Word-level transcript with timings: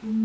Srdečne 0.00 0.16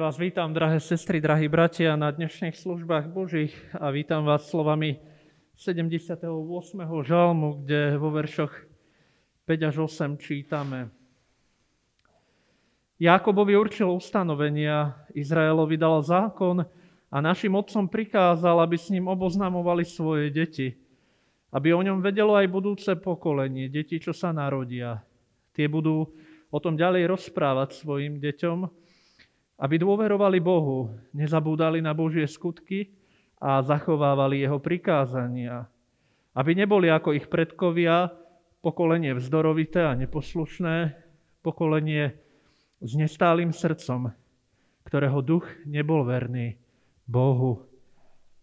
vás 0.00 0.16
vítam, 0.16 0.56
drahé 0.56 0.80
sestry, 0.80 1.20
drahí 1.20 1.44
bratia, 1.52 1.92
na 2.00 2.08
dnešných 2.08 2.56
službách 2.56 3.12
Božích 3.12 3.52
a 3.76 3.92
vítam 3.92 4.24
vás 4.24 4.48
slovami 4.48 5.11
78. 5.62 6.26
žalmu, 7.06 7.62
kde 7.62 7.94
vo 7.94 8.10
veršoch 8.10 8.50
5 9.46 9.68
až 9.70 9.86
8 9.86 10.18
čítame. 10.18 10.90
Jakobovi 12.98 13.54
určil 13.54 13.86
ustanovenia, 13.94 15.06
Izraelovi 15.14 15.78
dal 15.78 16.02
zákon 16.02 16.66
a 17.06 17.16
našim 17.22 17.54
otcom 17.54 17.86
prikázal, 17.86 18.58
aby 18.58 18.74
s 18.74 18.90
ním 18.90 19.06
oboznamovali 19.06 19.86
svoje 19.86 20.34
deti, 20.34 20.74
aby 21.54 21.70
o 21.70 21.78
ňom 21.78 22.02
vedelo 22.02 22.34
aj 22.34 22.50
budúce 22.50 22.90
pokolenie, 22.98 23.70
deti, 23.70 24.02
čo 24.02 24.10
sa 24.10 24.34
narodia. 24.34 24.98
Tie 25.54 25.70
budú 25.70 26.10
o 26.50 26.58
tom 26.58 26.74
ďalej 26.74 27.06
rozprávať 27.06 27.78
svojim 27.78 28.18
deťom, 28.18 28.66
aby 29.62 29.74
dôverovali 29.78 30.42
Bohu, 30.42 30.90
nezabúdali 31.14 31.78
na 31.78 31.94
Božie 31.94 32.26
skutky 32.26 33.01
a 33.42 33.58
zachovávali 33.66 34.46
jeho 34.46 34.62
prikázania. 34.62 35.66
Aby 36.30 36.54
neboli 36.54 36.86
ako 36.86 37.10
ich 37.18 37.26
predkovia, 37.26 38.14
pokolenie 38.62 39.18
vzdorovité 39.18 39.82
a 39.82 39.98
neposlušné, 39.98 40.94
pokolenie 41.42 42.14
s 42.78 42.92
nestálým 42.94 43.50
srdcom, 43.50 44.14
ktorého 44.86 45.18
duch 45.26 45.50
nebol 45.66 46.06
verný 46.06 46.62
Bohu. 47.10 47.66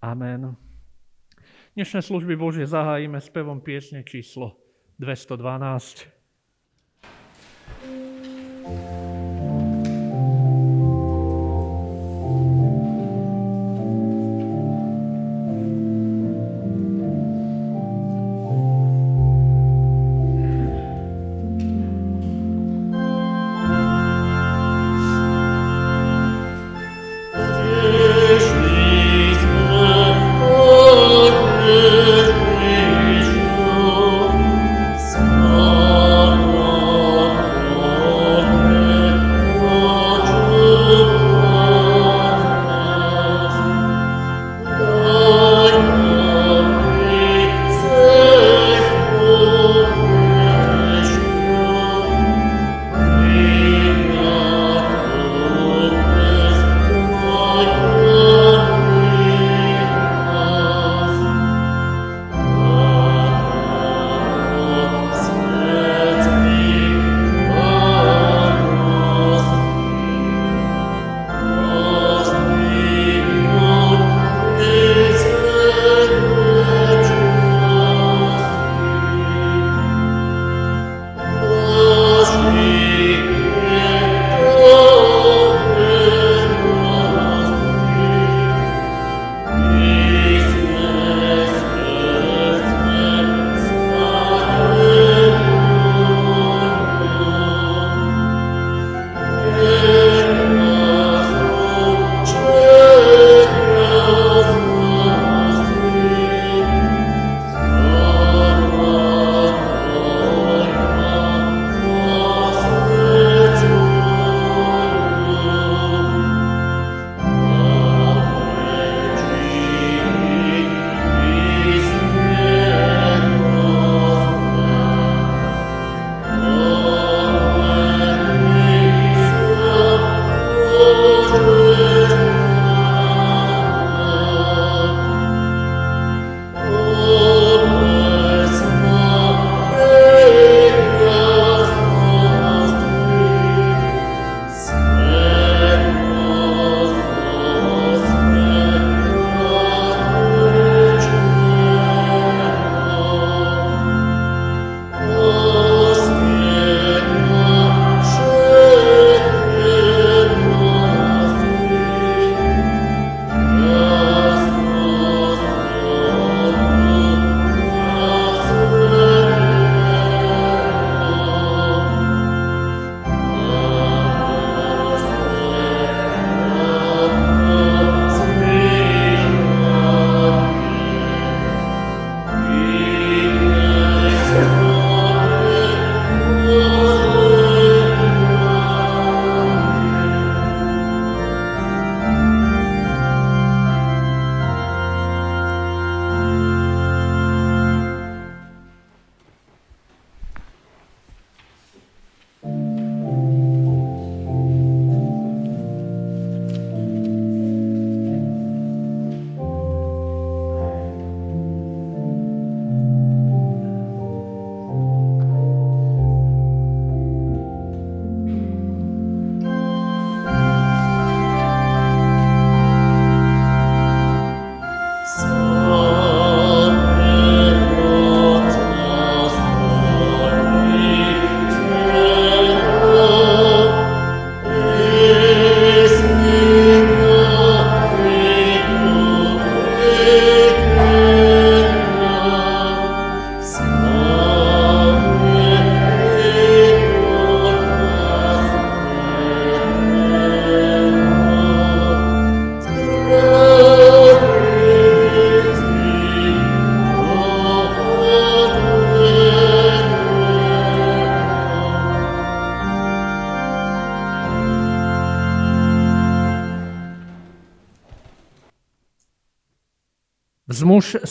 Amen. 0.03 0.59
Dnešné 1.79 2.03
služby 2.03 2.35
Božie 2.35 2.67
zahájime 2.67 3.23
spevom 3.23 3.63
piesne 3.63 4.03
číslo 4.03 4.59
212. 4.99 6.18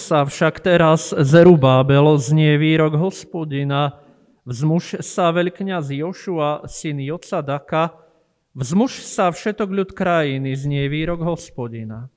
sa 0.08 0.24
však 0.24 0.64
teraz 0.64 1.12
Zerubábel, 1.12 2.16
znie 2.16 2.56
výrok 2.56 2.96
hospodina, 2.96 4.00
vzmuž 4.48 5.04
sa 5.04 5.28
veľkňaz 5.28 5.92
Jošua, 5.92 6.64
syn 6.64 7.04
Jocadaka, 7.04 7.92
vzmuž 8.56 9.04
sa 9.04 9.28
všetok 9.28 9.68
ľud 9.68 9.90
krajiny, 9.92 10.56
znie 10.56 10.88
výrok 10.88 11.20
hospodina. 11.28 12.08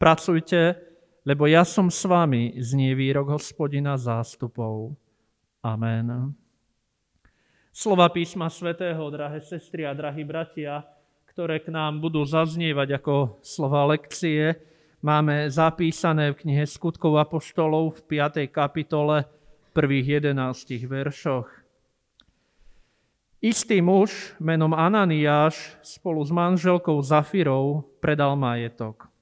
Pracujte, 0.00 0.80
lebo 1.28 1.44
ja 1.44 1.68
som 1.68 1.92
s 1.92 2.08
vami, 2.08 2.56
znie 2.56 2.96
výrok 2.96 3.36
hospodina 3.36 4.00
zástupov. 4.00 4.96
Amen. 5.60 6.32
Slova 7.68 8.08
písma 8.08 8.48
svätého, 8.48 9.04
drahé 9.12 9.44
sestry 9.44 9.84
a 9.84 9.92
drahí 9.92 10.24
bratia, 10.24 10.88
ktoré 11.28 11.60
k 11.60 11.68
nám 11.68 12.00
budú 12.00 12.24
zaznievať 12.24 12.96
ako 12.96 13.44
slova 13.44 13.92
lekcie, 13.92 14.56
máme 15.04 15.52
zapísané 15.52 16.32
v 16.32 16.40
knihe 16.48 16.64
Skutkov 16.64 17.20
Apoštolov 17.20 18.00
v 18.00 18.24
5. 18.24 18.48
kapitole 18.48 19.28
prvých 19.76 20.24
11 20.24 20.64
veršoch. 20.88 21.44
Istý 23.44 23.84
muž 23.84 24.32
menom 24.40 24.72
Ananiáš 24.72 25.76
spolu 25.84 26.24
s 26.24 26.32
manželkou 26.32 26.96
Zafirou 27.04 27.84
predal 28.00 28.32
majetok. 28.40 29.12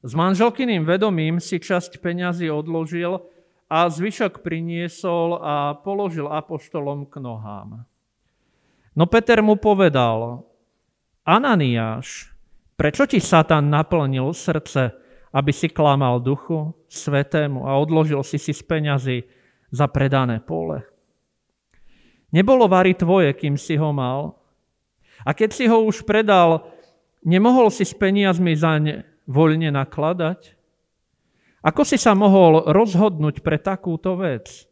S 0.00 0.16
manželkyným 0.16 0.88
vedomím 0.88 1.36
si 1.36 1.60
časť 1.60 2.00
peňazí 2.00 2.48
odložil 2.48 3.20
a 3.68 3.92
zvyšok 3.92 4.40
priniesol 4.40 5.36
a 5.36 5.76
položil 5.76 6.32
apoštolom 6.32 7.04
k 7.04 7.20
nohám. 7.20 7.84
No 8.96 9.04
Peter 9.04 9.44
mu 9.44 9.60
povedal, 9.60 10.48
Ananiáš, 11.28 12.35
prečo 12.76 13.08
ti 13.08 13.18
Satan 13.18 13.72
naplnil 13.72 14.30
srdce, 14.36 14.92
aby 15.32 15.52
si 15.52 15.72
klamal 15.72 16.20
duchu 16.20 16.72
svetému 16.88 17.64
a 17.64 17.76
odložil 17.76 18.22
si 18.22 18.36
si 18.40 18.52
z 18.52 18.62
peňazí 18.62 19.18
za 19.72 19.88
predané 19.88 20.40
pole? 20.40 20.84
Nebolo 22.32 22.68
vary 22.68 22.92
tvoje, 22.92 23.32
kým 23.32 23.56
si 23.56 23.80
ho 23.80 23.90
mal. 23.96 24.36
A 25.24 25.32
keď 25.32 25.50
si 25.52 25.64
ho 25.66 25.80
už 25.82 26.04
predal, 26.04 26.68
nemohol 27.24 27.72
si 27.72 27.88
s 27.88 27.96
peniazmi 27.96 28.52
zaň 28.52 29.08
voľne 29.24 29.72
nakladať? 29.72 30.54
Ako 31.66 31.82
si 31.82 31.98
sa 31.98 32.14
mohol 32.14 32.70
rozhodnúť 32.70 33.42
pre 33.42 33.58
takúto 33.58 34.14
vec? 34.14 34.68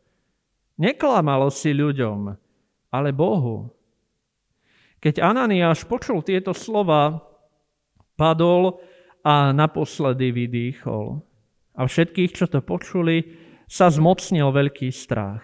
Neklamalo 0.79 1.51
si 1.51 1.75
ľuďom, 1.75 2.35
ale 2.91 3.11
Bohu. 3.11 3.71
Keď 5.03 5.21
Ananiáš 5.21 5.87
počul 5.87 6.23
tieto 6.23 6.55
slova, 6.55 7.34
padol 8.15 8.81
a 9.25 9.51
naposledy 9.51 10.31
vydýchol. 10.31 11.23
A 11.75 11.81
všetkých, 11.87 12.31
čo 12.35 12.47
to 12.47 12.63
počuli, 12.63 13.35
sa 13.67 13.91
zmocnil 13.91 14.55
veľký 14.55 14.93
strach. 14.95 15.43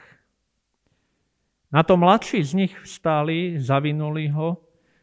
Na 1.70 1.86
to 1.86 1.94
mladší 1.94 2.42
z 2.42 2.52
nich 2.54 2.74
vstali, 2.74 3.58
zavinuli 3.58 4.30
ho, 4.34 4.58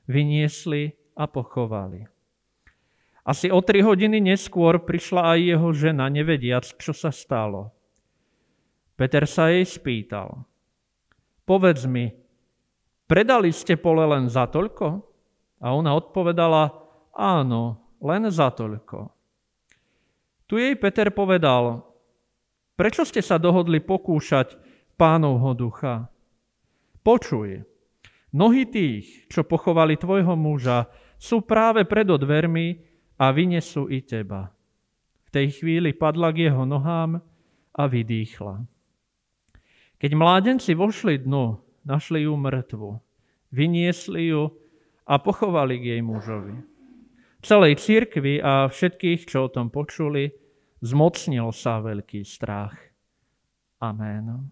vyniesli 0.08 0.92
a 1.16 1.28
pochovali. 1.28 2.08
Asi 3.28 3.52
o 3.52 3.60
tri 3.60 3.84
hodiny 3.84 4.24
neskôr 4.24 4.80
prišla 4.88 5.36
aj 5.36 5.40
jeho 5.44 5.70
žena, 5.76 6.08
nevediac, 6.08 6.64
čo 6.80 6.96
sa 6.96 7.12
stalo. 7.12 7.76
Peter 8.96 9.28
sa 9.28 9.52
jej 9.52 9.68
spýtal, 9.68 10.48
povedz 11.44 11.86
mi, 11.86 12.10
predali 13.06 13.52
ste 13.52 13.76
pole 13.76 14.08
len 14.08 14.32
za 14.32 14.48
toľko? 14.48 15.04
A 15.60 15.76
ona 15.76 15.94
odpovedala, 15.94 16.87
áno, 17.18 17.82
len 17.98 18.30
za 18.30 18.54
toľko. 18.54 19.10
Tu 20.48 20.62
jej 20.62 20.78
Peter 20.78 21.10
povedal, 21.12 21.84
prečo 22.78 23.04
ste 23.04 23.20
sa 23.20 23.42
dohodli 23.42 23.82
pokúšať 23.82 24.56
pánovho 24.96 25.52
ducha? 25.58 26.08
Počuj, 27.02 27.66
nohy 28.32 28.64
tých, 28.70 29.28
čo 29.28 29.44
pochovali 29.44 30.00
tvojho 30.00 30.38
muža, 30.38 30.88
sú 31.18 31.42
práve 31.44 31.84
pred 31.84 32.06
dvermi 32.06 32.80
a 33.18 33.34
vynesú 33.34 33.90
i 33.90 34.06
teba. 34.06 34.54
V 35.28 35.30
tej 35.34 35.60
chvíli 35.60 35.92
padla 35.92 36.32
k 36.32 36.48
jeho 36.48 36.64
nohám 36.64 37.20
a 37.76 37.84
vydýchla. 37.90 38.64
Keď 39.98 40.12
mládenci 40.14 40.78
vošli 40.78 41.26
dnu, 41.26 41.58
našli 41.82 42.30
ju 42.30 42.38
mŕtvu. 42.38 43.02
Vyniesli 43.50 44.30
ju 44.30 44.54
a 45.10 45.18
pochovali 45.18 45.82
k 45.82 45.84
jej 45.98 46.02
mužovi 46.06 46.77
celej 47.48 47.80
cirkvi 47.80 48.44
a 48.44 48.68
všetkých, 48.68 49.24
čo 49.24 49.48
o 49.48 49.54
tom 49.54 49.72
počuli, 49.72 50.28
zmocnil 50.84 51.56
sa 51.56 51.80
veľký 51.80 52.28
strach. 52.28 52.76
Amen. 53.80 54.52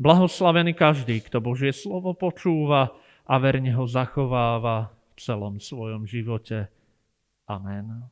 Blahoslavený 0.00 0.72
každý, 0.72 1.20
kto 1.20 1.44
Božie 1.44 1.76
slovo 1.76 2.16
počúva 2.16 2.96
a 3.28 3.34
verne 3.36 3.70
ho 3.76 3.84
zachováva 3.84 4.96
v 5.14 5.18
celom 5.20 5.60
svojom 5.60 6.08
živote. 6.08 6.72
Amen. 7.44 8.08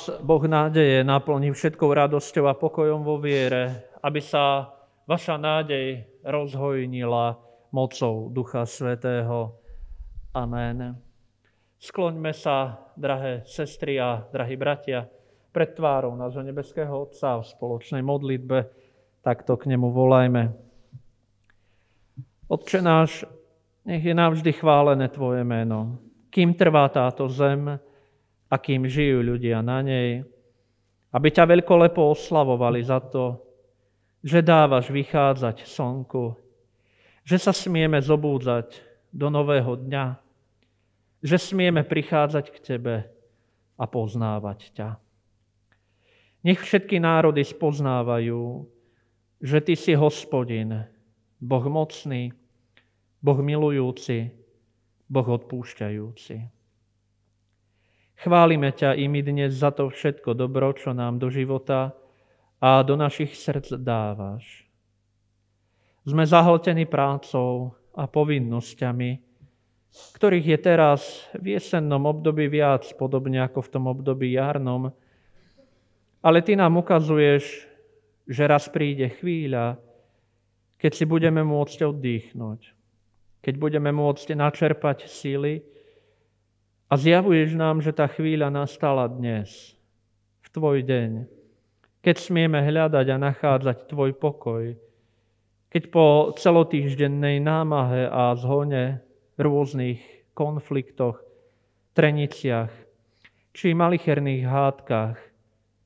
vás 0.00 0.24
Boh 0.24 0.40
nádeje 0.48 1.04
naplní 1.04 1.52
všetkou 1.52 1.92
radosťou 1.92 2.48
a 2.48 2.56
pokojom 2.56 3.04
vo 3.04 3.20
viere, 3.20 3.84
aby 4.00 4.16
sa 4.16 4.72
vaša 5.04 5.36
nádej 5.36 6.08
rozhojnila 6.24 7.36
mocou 7.68 8.32
Ducha 8.32 8.64
Svetého. 8.64 9.60
Amen. 10.32 10.96
Skloňme 11.76 12.32
sa, 12.32 12.80
drahé 12.96 13.44
sestry 13.44 14.00
a 14.00 14.24
drahí 14.32 14.56
bratia, 14.56 15.04
pred 15.52 15.76
tvárou 15.76 16.16
nášho 16.16 16.48
nebeského 16.48 16.96
Otca 16.96 17.36
v 17.36 17.52
spoločnej 17.52 18.00
modlitbe, 18.00 18.72
takto 19.20 19.60
k 19.60 19.68
nemu 19.68 19.92
volajme. 19.92 20.48
Otče 22.48 22.80
náš, 22.80 23.28
nech 23.84 24.00
je 24.00 24.16
navždy 24.16 24.48
chválené 24.56 25.12
Tvoje 25.12 25.44
meno. 25.44 26.00
Kým 26.32 26.56
trvá 26.56 26.88
táto 26.88 27.28
zem, 27.28 27.76
akým 28.50 28.90
žijú 28.90 29.22
ľudia 29.22 29.62
na 29.62 29.78
nej, 29.80 30.26
aby 31.14 31.28
ťa 31.30 31.46
veľkolepo 31.46 32.02
oslavovali 32.10 32.82
za 32.82 32.98
to, 32.98 33.38
že 34.20 34.44
dávaš 34.44 34.90
vychádzať 34.90 35.64
slnku, 35.64 36.34
že 37.24 37.38
sa 37.38 37.54
smieme 37.54 38.02
zobúdzať 38.02 38.82
do 39.14 39.30
nového 39.30 39.78
dňa, 39.80 40.06
že 41.22 41.36
smieme 41.38 41.86
prichádzať 41.86 42.44
k 42.50 42.58
Tebe 42.58 42.96
a 43.80 43.84
poznávať 43.86 44.60
ťa. 44.76 44.88
Nech 46.44 46.60
všetky 46.60 47.00
národy 47.00 47.44
spoznávajú, 47.44 48.64
že 49.40 49.58
Ty 49.60 49.74
si 49.76 49.92
hospodin, 49.96 50.84
Boh 51.40 51.64
mocný, 51.64 52.32
Boh 53.20 53.40
milujúci, 53.40 54.32
Boh 55.08 55.28
odpúšťajúci. 55.28 56.59
Chválime 58.20 58.68
ťa 58.68 59.00
i 59.00 59.08
my 59.08 59.24
dnes 59.24 59.64
za 59.64 59.72
to 59.72 59.88
všetko 59.88 60.36
dobro, 60.36 60.76
čo 60.76 60.92
nám 60.92 61.16
do 61.16 61.32
života 61.32 61.96
a 62.60 62.84
do 62.84 62.92
našich 62.92 63.32
srdc 63.32 63.80
dávaš. 63.80 64.68
Sme 66.04 66.28
zahltení 66.28 66.84
prácou 66.84 67.72
a 67.96 68.04
povinnosťami, 68.04 69.10
ktorých 70.20 70.46
je 70.52 70.58
teraz 70.60 71.00
v 71.32 71.56
jesennom 71.56 72.04
období 72.04 72.44
viac, 72.52 72.84
podobne 73.00 73.40
ako 73.40 73.64
v 73.64 73.72
tom 73.72 73.88
období 73.88 74.36
jarnom. 74.36 74.92
Ale 76.20 76.44
ty 76.44 76.60
nám 76.60 76.76
ukazuješ, 76.76 77.64
že 78.28 78.42
raz 78.44 78.68
príde 78.68 79.16
chvíľa, 79.16 79.80
keď 80.76 80.92
si 80.92 81.08
budeme 81.08 81.40
môcť 81.40 81.88
oddychnúť, 81.88 82.60
keď 83.40 83.54
budeme 83.56 83.88
môcť 83.96 84.36
načerpať 84.36 85.08
síly, 85.08 85.64
a 86.90 86.98
zjavuješ 86.98 87.54
nám, 87.54 87.78
že 87.78 87.94
tá 87.94 88.10
chvíľa 88.10 88.50
nastala 88.50 89.06
dnes, 89.06 89.78
v 90.42 90.46
tvoj 90.50 90.82
deň, 90.82 91.22
keď 92.02 92.16
smieme 92.18 92.58
hľadať 92.58 93.06
a 93.06 93.22
nachádzať 93.30 93.86
tvoj 93.86 94.10
pokoj, 94.18 94.74
keď 95.70 95.82
po 95.94 96.34
celotýždennej 96.34 97.38
námahe 97.38 98.10
a 98.10 98.34
zhone 98.34 98.98
rôznych 99.38 100.02
konfliktoch, 100.34 101.22
treniciach 101.94 102.74
či 103.54 103.70
malicherných 103.70 104.42
hádkach 104.50 105.16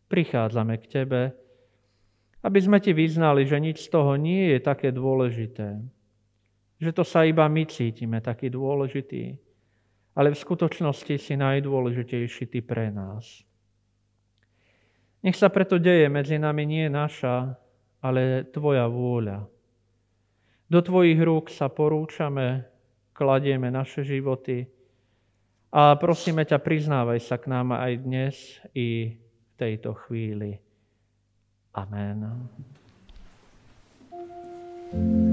prichádzame 0.09 0.81
k 0.81 0.85
Tebe, 0.89 1.23
aby 2.41 2.59
sme 2.65 2.81
Ti 2.81 2.97
vyznali, 2.97 3.45
že 3.45 3.61
nič 3.61 3.85
z 3.85 3.89
toho 3.93 4.17
nie 4.17 4.57
je 4.57 4.59
také 4.65 4.89
dôležité, 4.89 5.85
že 6.81 6.91
to 6.97 7.05
sa 7.05 7.29
iba 7.29 7.45
my 7.45 7.69
cítime 7.69 8.25
taký 8.25 8.49
dôležitý, 8.49 9.44
ale 10.15 10.31
v 10.31 10.41
skutočnosti 10.41 11.15
si 11.19 11.35
najdôležitejší 11.35 12.47
Ty 12.51 12.61
pre 12.63 12.89
nás. 12.95 13.43
Nech 15.27 15.35
sa 15.35 15.51
preto 15.51 15.81
deje 15.81 16.07
medzi 16.07 16.39
nami 16.39 16.63
nie 16.69 16.87
naša, 16.87 17.57
ale 18.05 18.47
Tvoja 18.53 18.87
vôľa. 18.87 19.49
Do 20.71 20.81
Tvojich 20.81 21.19
rúk 21.21 21.51
sa 21.51 21.73
porúčame, 21.73 22.65
kladieme 23.17 23.71
naše 23.71 24.07
životy 24.07 24.69
a 25.75 25.99
prosíme 25.99 26.47
ťa, 26.47 26.63
priznávaj 26.63 27.21
sa 27.25 27.37
k 27.41 27.51
nám 27.51 27.75
aj 27.75 27.93
dnes 28.05 28.37
i 28.77 29.19
v 29.19 29.53
tejto 29.59 29.97
chvíli. 30.07 30.61
Amen. 31.75 32.47
thank 34.95 35.19
you 35.19 35.24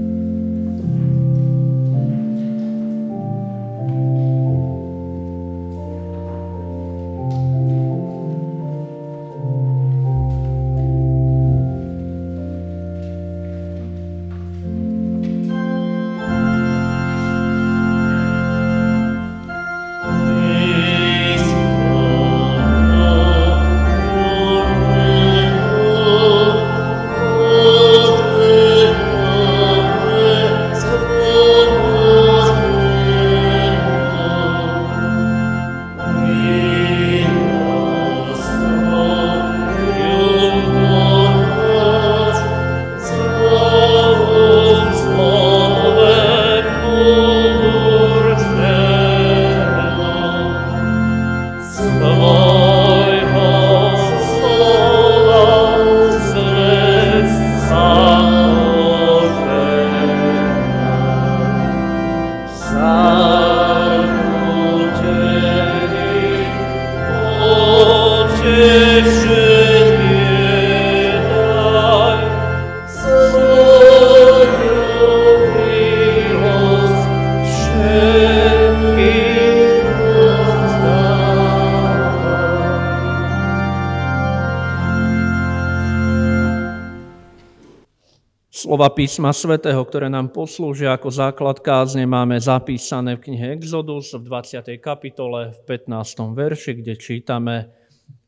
Slova 88.82 88.98
písma 88.98 89.30
svätého, 89.30 89.78
ktoré 89.78 90.10
nám 90.10 90.34
poslúžia 90.34 90.90
ako 90.90 91.06
základ 91.06 91.62
kázne, 91.62 92.02
máme 92.02 92.34
zapísané 92.42 93.14
v 93.14 93.30
knihe 93.30 93.54
Exodus 93.54 94.10
v 94.10 94.26
20. 94.26 94.74
kapitole 94.82 95.54
v 95.54 95.58
15. 95.86 96.34
verši, 96.34 96.82
kde 96.82 96.98
čítame 96.98 97.70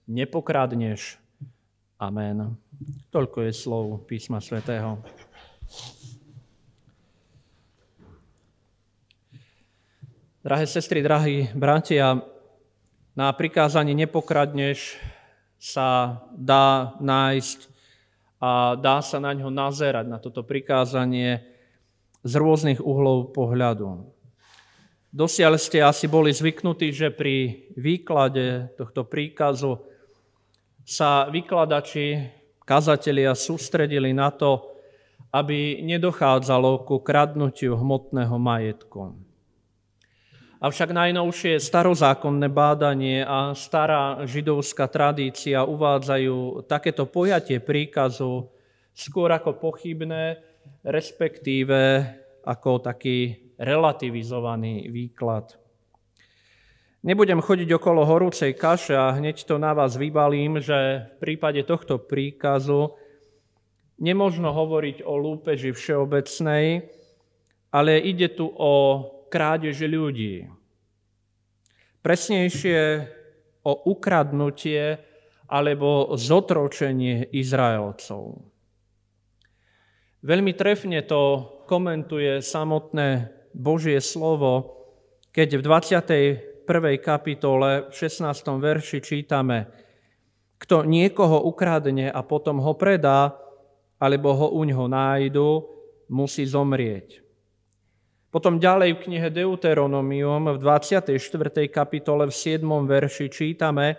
Nepokradneš. 0.06 1.18
Amen. 1.98 2.54
Toľko 3.10 3.50
je 3.50 3.50
slov 3.50 4.06
písma 4.06 4.38
svätého. 4.38 5.02
Drahé 10.38 10.70
sestry, 10.70 11.02
drahí 11.02 11.50
bratia, 11.50 12.22
na 13.18 13.26
prikázanie 13.34 13.98
nepokradneš 13.98 15.02
sa 15.58 16.22
dá 16.30 16.94
nájsť 17.02 17.73
a 18.44 18.76
dá 18.76 19.00
sa 19.00 19.16
na 19.24 19.32
ňo 19.32 19.48
nazerať, 19.48 20.04
na 20.04 20.20
toto 20.20 20.44
prikázanie 20.44 21.40
z 22.20 22.32
rôznych 22.36 22.76
uhlov 22.76 23.32
pohľadu. 23.32 24.04
Dosiaľ 25.08 25.56
ste 25.56 25.80
asi 25.80 26.04
boli 26.04 26.28
zvyknutí, 26.28 26.92
že 26.92 27.08
pri 27.08 27.64
výklade 27.72 28.76
tohto 28.76 29.08
príkazu 29.08 29.80
sa 30.84 31.24
vykladači, 31.32 32.28
kazatelia 32.68 33.32
sústredili 33.32 34.12
na 34.12 34.28
to, 34.28 34.76
aby 35.32 35.80
nedochádzalo 35.80 36.84
ku 36.84 37.00
kradnutiu 37.00 37.80
hmotného 37.80 38.36
majetku. 38.36 39.23
Avšak 40.64 40.96
najnovšie 40.96 41.60
starozákonné 41.60 42.48
bádanie 42.48 43.20
a 43.20 43.52
stará 43.52 44.24
židovská 44.24 44.88
tradícia 44.88 45.60
uvádzajú 45.60 46.64
takéto 46.64 47.04
pojatie 47.04 47.60
príkazu 47.60 48.48
skôr 48.96 49.28
ako 49.28 49.60
pochybné, 49.60 50.40
respektíve 50.80 52.08
ako 52.48 52.80
taký 52.80 53.52
relativizovaný 53.60 54.88
výklad. 54.88 55.52
Nebudem 57.04 57.44
chodiť 57.44 57.68
okolo 57.76 58.08
horúcej 58.08 58.56
kaše 58.56 58.96
a 58.96 59.12
hneď 59.20 59.44
to 59.44 59.60
na 59.60 59.76
vás 59.76 60.00
vybalím, 60.00 60.64
že 60.64 61.12
v 61.12 61.16
prípade 61.20 61.60
tohto 61.68 62.00
príkazu 62.00 62.96
nemožno 64.00 64.48
hovoriť 64.48 65.04
o 65.04 65.12
lúpeži 65.12 65.76
všeobecnej, 65.76 66.88
ale 67.68 68.00
ide 68.00 68.32
tu 68.32 68.48
o 68.48 69.04
krádež 69.34 69.82
ľudí. 69.90 70.46
Presnejšie 72.06 73.10
o 73.66 73.90
ukradnutie 73.90 75.02
alebo 75.50 76.14
zotročenie 76.14 77.34
Izraelcov. 77.34 78.46
Veľmi 80.22 80.54
trefne 80.54 81.02
to 81.02 81.50
komentuje 81.66 82.38
samotné 82.38 83.34
Božie 83.50 83.98
slovo, 83.98 84.86
keď 85.34 85.58
v 85.58 85.62
21. 85.66 86.94
kapitole 87.02 87.90
v 87.90 87.92
16. 87.92 88.30
verši 88.62 89.02
čítame 89.02 89.66
Kto 90.62 90.86
niekoho 90.86 91.42
ukradne 91.42 92.06
a 92.06 92.22
potom 92.22 92.62
ho 92.62 92.78
predá, 92.78 93.34
alebo 93.98 94.30
ho 94.30 94.46
uňho 94.54 94.86
nájdu, 94.86 95.66
musí 96.08 96.46
zomrieť. 96.46 97.23
Potom 98.34 98.58
ďalej 98.58 98.98
v 98.98 99.02
knihe 99.06 99.30
Deuteronomium 99.30 100.50
v 100.50 100.58
24. 100.58 101.14
kapitole 101.70 102.26
v 102.26 102.34
7. 102.34 102.66
verši 102.66 103.30
čítame, 103.30 103.94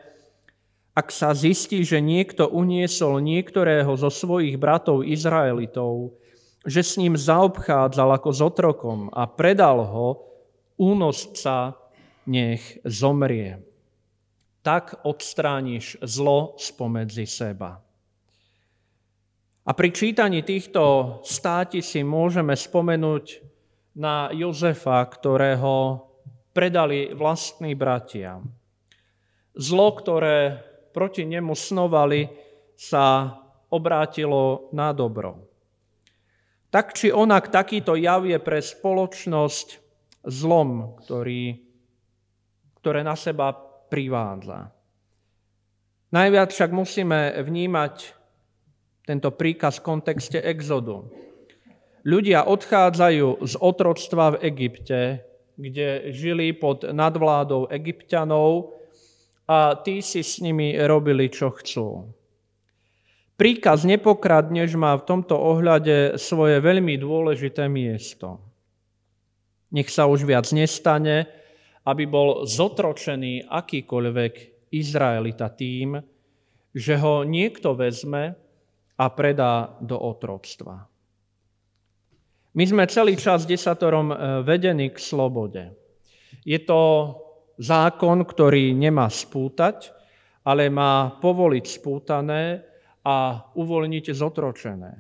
ak 0.92 1.08
sa 1.08 1.32
zistí, 1.32 1.88
že 1.88 2.04
niekto 2.04 2.52
uniesol 2.52 3.24
niektorého 3.24 3.96
zo 3.96 4.12
svojich 4.12 4.60
bratov 4.60 5.08
Izraelitov, 5.08 6.20
že 6.68 6.84
s 6.84 7.00
ním 7.00 7.16
zaobchádzal 7.16 8.20
ako 8.20 8.30
s 8.36 8.40
otrokom 8.44 9.00
a 9.16 9.24
predal 9.24 9.88
ho, 9.88 10.28
únosca 10.76 11.80
nech 12.28 12.84
zomrie. 12.84 13.64
Tak 14.68 15.08
odstrániš 15.08 15.96
zlo 16.04 16.60
spomedzi 16.60 17.24
seba. 17.24 17.80
A 19.64 19.72
pri 19.72 19.96
čítaní 19.96 20.44
týchto 20.44 21.24
státi 21.24 21.80
si 21.80 22.04
môžeme 22.04 22.52
spomenúť 22.52 23.55
na 23.96 24.30
Jozefa, 24.32 25.00
ktorého 25.08 26.04
predali 26.52 27.16
vlastní 27.16 27.76
bratia. 27.76 28.40
Zlo, 29.56 29.96
ktoré 29.96 30.60
proti 30.92 31.24
nemu 31.24 31.56
snovali, 31.56 32.28
sa 32.76 33.36
obrátilo 33.72 34.68
na 34.76 34.92
dobro. 34.92 35.48
Tak 36.72 36.92
či 36.92 37.08
onak 37.08 37.52
takýto 37.52 37.96
jav 37.96 38.28
je 38.28 38.36
pre 38.40 38.60
spoločnosť 38.60 39.68
zlom, 40.28 41.00
ktorý, 41.00 41.56
ktoré 42.84 43.00
na 43.00 43.16
seba 43.16 43.56
privádza. 43.88 44.76
Najviac 46.12 46.52
však 46.52 46.72
musíme 46.76 47.32
vnímať 47.44 47.96
tento 49.08 49.32
príkaz 49.32 49.80
v 49.80 49.88
kontexte 49.88 50.40
exodu. 50.40 51.08
Ľudia 52.06 52.46
odchádzajú 52.46 53.50
z 53.50 53.54
otroctva 53.58 54.38
v 54.38 54.54
Egypte, 54.54 55.26
kde 55.58 56.14
žili 56.14 56.54
pod 56.54 56.86
nadvládou 56.86 57.66
egyptianov 57.74 58.78
a 59.50 59.74
tí 59.82 60.06
si 60.06 60.22
s 60.22 60.38
nimi 60.38 60.78
robili, 60.78 61.34
čo 61.34 61.50
chcú. 61.50 62.06
Príkaz 63.36 63.90
nepokradneš 63.90 64.78
má 64.78 64.94
v 64.96 65.06
tomto 65.10 65.34
ohľade 65.34 66.22
svoje 66.22 66.62
veľmi 66.62 66.94
dôležité 67.02 67.66
miesto. 67.66 68.38
Nech 69.74 69.90
sa 69.90 70.06
už 70.06 70.30
viac 70.30 70.46
nestane, 70.54 71.26
aby 71.90 72.06
bol 72.06 72.46
zotročený 72.46 73.50
akýkoľvek 73.50 74.34
Izraelita 74.72 75.50
tým, 75.52 76.00
že 76.70 76.96
ho 77.02 77.26
niekto 77.26 77.74
vezme 77.74 78.38
a 78.96 79.06
predá 79.10 79.74
do 79.82 79.98
otroctva. 80.00 80.95
My 82.56 82.64
sme 82.64 82.88
celý 82.88 83.20
čas 83.20 83.44
desatorom 83.44 84.12
e, 84.12 84.16
vedení 84.48 84.88
k 84.88 84.98
slobode. 84.98 85.76
Je 86.48 86.56
to 86.64 87.12
zákon, 87.60 88.24
ktorý 88.24 88.72
nemá 88.72 89.12
spútať, 89.12 89.92
ale 90.48 90.72
má 90.72 91.20
povoliť 91.20 91.66
spútané 91.68 92.64
a 93.04 93.44
uvoľniť 93.60 94.06
zotročené. 94.16 94.94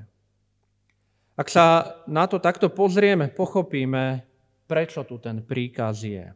Ak 1.36 1.48
sa 1.48 1.96
na 2.12 2.28
to 2.28 2.44
takto 2.44 2.72
pozrieme, 2.72 3.32
pochopíme, 3.32 4.24
prečo 4.68 5.08
tu 5.08 5.20
ten 5.20 5.40
príkaz 5.40 6.04
je. 6.04 6.28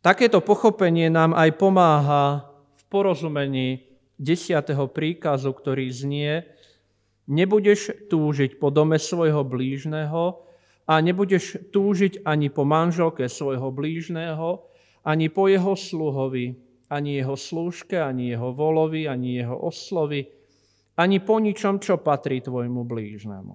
Takéto 0.00 0.40
pochopenie 0.40 1.12
nám 1.12 1.36
aj 1.36 1.50
pomáha 1.60 2.24
v 2.74 2.82
porozumení 2.88 3.84
desiatého 4.16 4.88
príkazu, 4.88 5.52
ktorý 5.52 5.92
znie, 5.92 6.44
Nebudeš 7.30 8.10
túžiť 8.10 8.58
po 8.58 8.74
dome 8.74 8.98
svojho 8.98 9.46
blížneho 9.46 10.42
a 10.90 10.98
nebudeš 10.98 11.70
túžiť 11.70 12.26
ani 12.26 12.50
po 12.50 12.66
manželke 12.66 13.30
svojho 13.30 13.70
blížneho, 13.70 14.66
ani 15.06 15.30
po 15.30 15.46
jeho 15.46 15.78
sluhovi, 15.78 16.58
ani 16.90 17.22
jeho 17.22 17.38
slúžke, 17.38 18.02
ani 18.02 18.34
jeho 18.34 18.50
volovi, 18.50 19.06
ani 19.06 19.38
jeho 19.38 19.54
oslovi, 19.54 20.26
ani 20.98 21.22
po 21.22 21.38
ničom, 21.38 21.78
čo 21.78 22.02
patrí 22.02 22.42
tvojmu 22.42 22.82
blížnemu. 22.82 23.54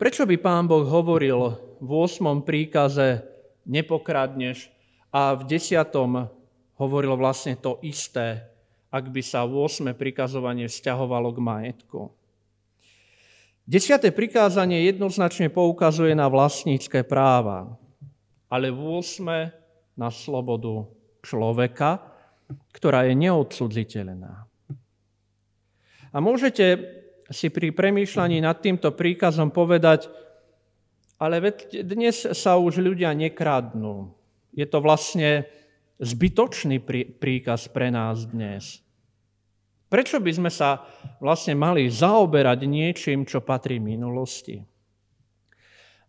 Prečo 0.00 0.26
by 0.26 0.36
pán 0.40 0.66
Boh 0.66 0.88
hovoril 0.88 1.38
v 1.78 1.90
8. 1.92 2.42
príkaze 2.42 3.22
nepokradneš 3.68 4.72
a 5.14 5.36
v 5.38 5.46
10. 5.46 5.78
hovoril 6.80 7.14
vlastne 7.14 7.54
to 7.54 7.78
isté, 7.86 8.51
ak 8.92 9.08
by 9.08 9.22
sa 9.24 9.48
8. 9.48 9.96
prikazovanie 9.96 10.68
vzťahovalo 10.68 11.32
k 11.32 11.38
majetku. 11.40 12.00
Desiate 13.64 14.12
prikázanie 14.12 14.84
jednoznačne 14.84 15.48
poukazuje 15.48 16.12
na 16.12 16.28
vlastnícke 16.28 17.00
práva, 17.08 17.72
ale 18.52 18.68
8. 18.68 19.96
na 19.96 20.08
slobodu 20.12 20.84
človeka, 21.24 22.04
ktorá 22.76 23.08
je 23.08 23.14
neodsudziteľná. 23.16 24.44
A 26.12 26.16
môžete 26.20 26.76
si 27.32 27.48
pri 27.48 27.72
premýšľaní 27.72 28.44
nad 28.44 28.60
týmto 28.60 28.92
príkazom 28.92 29.48
povedať, 29.48 30.12
ale 31.16 31.40
dnes 31.80 32.28
sa 32.36 32.60
už 32.60 32.82
ľudia 32.82 33.16
nekradnú. 33.16 34.12
Je 34.52 34.68
to 34.68 34.84
vlastne 34.84 35.48
zbytočný 36.00 36.80
príkaz 37.18 37.68
pre 37.68 37.92
nás 37.92 38.24
dnes. 38.24 38.80
Prečo 39.92 40.16
by 40.24 40.32
sme 40.32 40.48
sa 40.48 40.88
vlastne 41.20 41.52
mali 41.52 41.84
zaoberať 41.92 42.64
niečím, 42.64 43.28
čo 43.28 43.44
patrí 43.44 43.76
minulosti? 43.76 44.64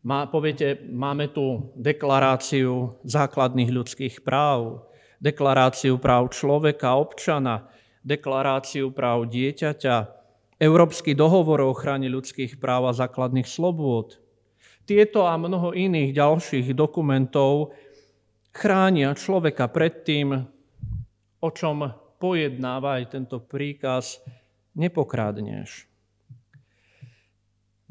Má, 0.03 0.27
poviete, 0.27 0.83
máme 0.87 1.31
tu 1.31 1.71
deklaráciu 1.75 2.99
základných 3.03 3.71
ľudských 3.71 4.15
práv, 4.23 4.87
deklaráciu 5.19 5.99
práv 5.99 6.31
človeka, 6.31 6.95
občana, 6.95 7.67
deklaráciu 8.03 8.91
práv 8.91 9.31
dieťaťa, 9.31 10.23
Európsky 10.59 11.11
dohovor 11.11 11.59
o 11.63 11.71
ochrane 11.75 12.07
ľudských 12.07 12.59
práv 12.59 12.87
a 12.87 12.93
základných 12.95 13.47
slobôd. 13.47 14.19
Tieto 14.83 15.27
a 15.27 15.39
mnoho 15.39 15.71
iných 15.71 16.15
ďalších 16.15 16.75
dokumentov 16.75 17.75
chránia 18.53 19.17
človeka 19.17 19.67
pred 19.67 20.05
tým, 20.05 20.37
o 21.41 21.49
čom 21.49 21.89
pojednáva 22.21 23.01
aj 23.01 23.17
tento 23.17 23.41
príkaz, 23.41 24.21
nepokradneš. 24.77 25.89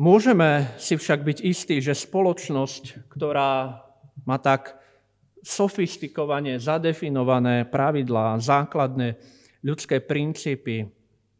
Môžeme 0.00 0.72
si 0.80 0.96
však 0.96 1.20
byť 1.20 1.38
istí, 1.44 1.76
že 1.82 1.92
spoločnosť, 1.92 3.12
ktorá 3.12 3.84
má 4.24 4.38
tak 4.40 4.78
sofistikovane 5.42 6.56
zadefinované 6.56 7.66
pravidlá, 7.68 8.38
základné 8.38 9.18
ľudské 9.60 9.98
princípy, 9.98 10.86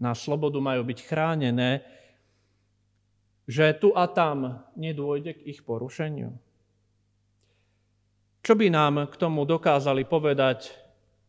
na 0.03 0.19
slobodu 0.19 0.59
majú 0.59 0.83
byť 0.83 0.99
chránené, 1.07 1.87
že 3.47 3.71
tu 3.79 3.95
a 3.95 4.11
tam 4.11 4.67
nedôjde 4.75 5.39
k 5.39 5.47
ich 5.55 5.63
porušeniu. 5.63 6.35
Čo 8.43 8.59
by 8.59 8.75
nám 8.75 9.07
k 9.07 9.15
tomu 9.23 9.47
dokázali 9.47 10.03
povedať 10.03 10.75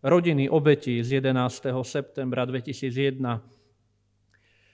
rodiny 0.01 0.49
obetí 0.49 0.97
z 1.05 1.21
11. 1.21 1.69
septembra 1.85 2.41
2001, 2.49 3.21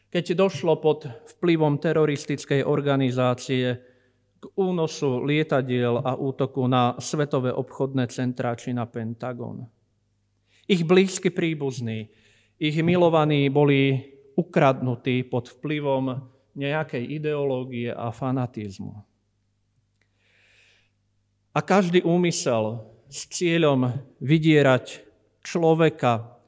keď 0.08 0.25
došlo 0.39 0.80
pod 0.80 1.04
vplyvom 1.36 1.84
teroristickej 1.84 2.63
organizácie 2.63 3.84
k 4.39 4.43
únosu 4.56 5.19
lietadiel 5.19 5.99
a 5.99 6.15
útoku 6.15 6.63
na 6.63 6.95
svetové 7.04 7.52
obchodné 7.52 8.08
centrá 8.08 8.56
či 8.56 8.71
na 8.71 8.88
Pentagon. 8.88 9.67
Ich 10.63 10.88
blízky 10.88 11.36
príbuzní, 11.36 12.08
ich 12.56 12.80
milovaní 12.80 13.52
boli 13.52 13.99
ukradnutí 14.39 15.28
pod 15.28 15.60
vplyvom 15.60 16.23
nejakej 16.56 17.04
ideológie 17.04 17.91
a 17.91 18.15
fanatizmu. 18.15 19.08
A 21.59 21.67
každý 21.67 21.99
úmysel 22.07 22.87
s 23.11 23.27
cieľom 23.27 23.91
vydierať 24.23 25.03
človeka, 25.43 26.39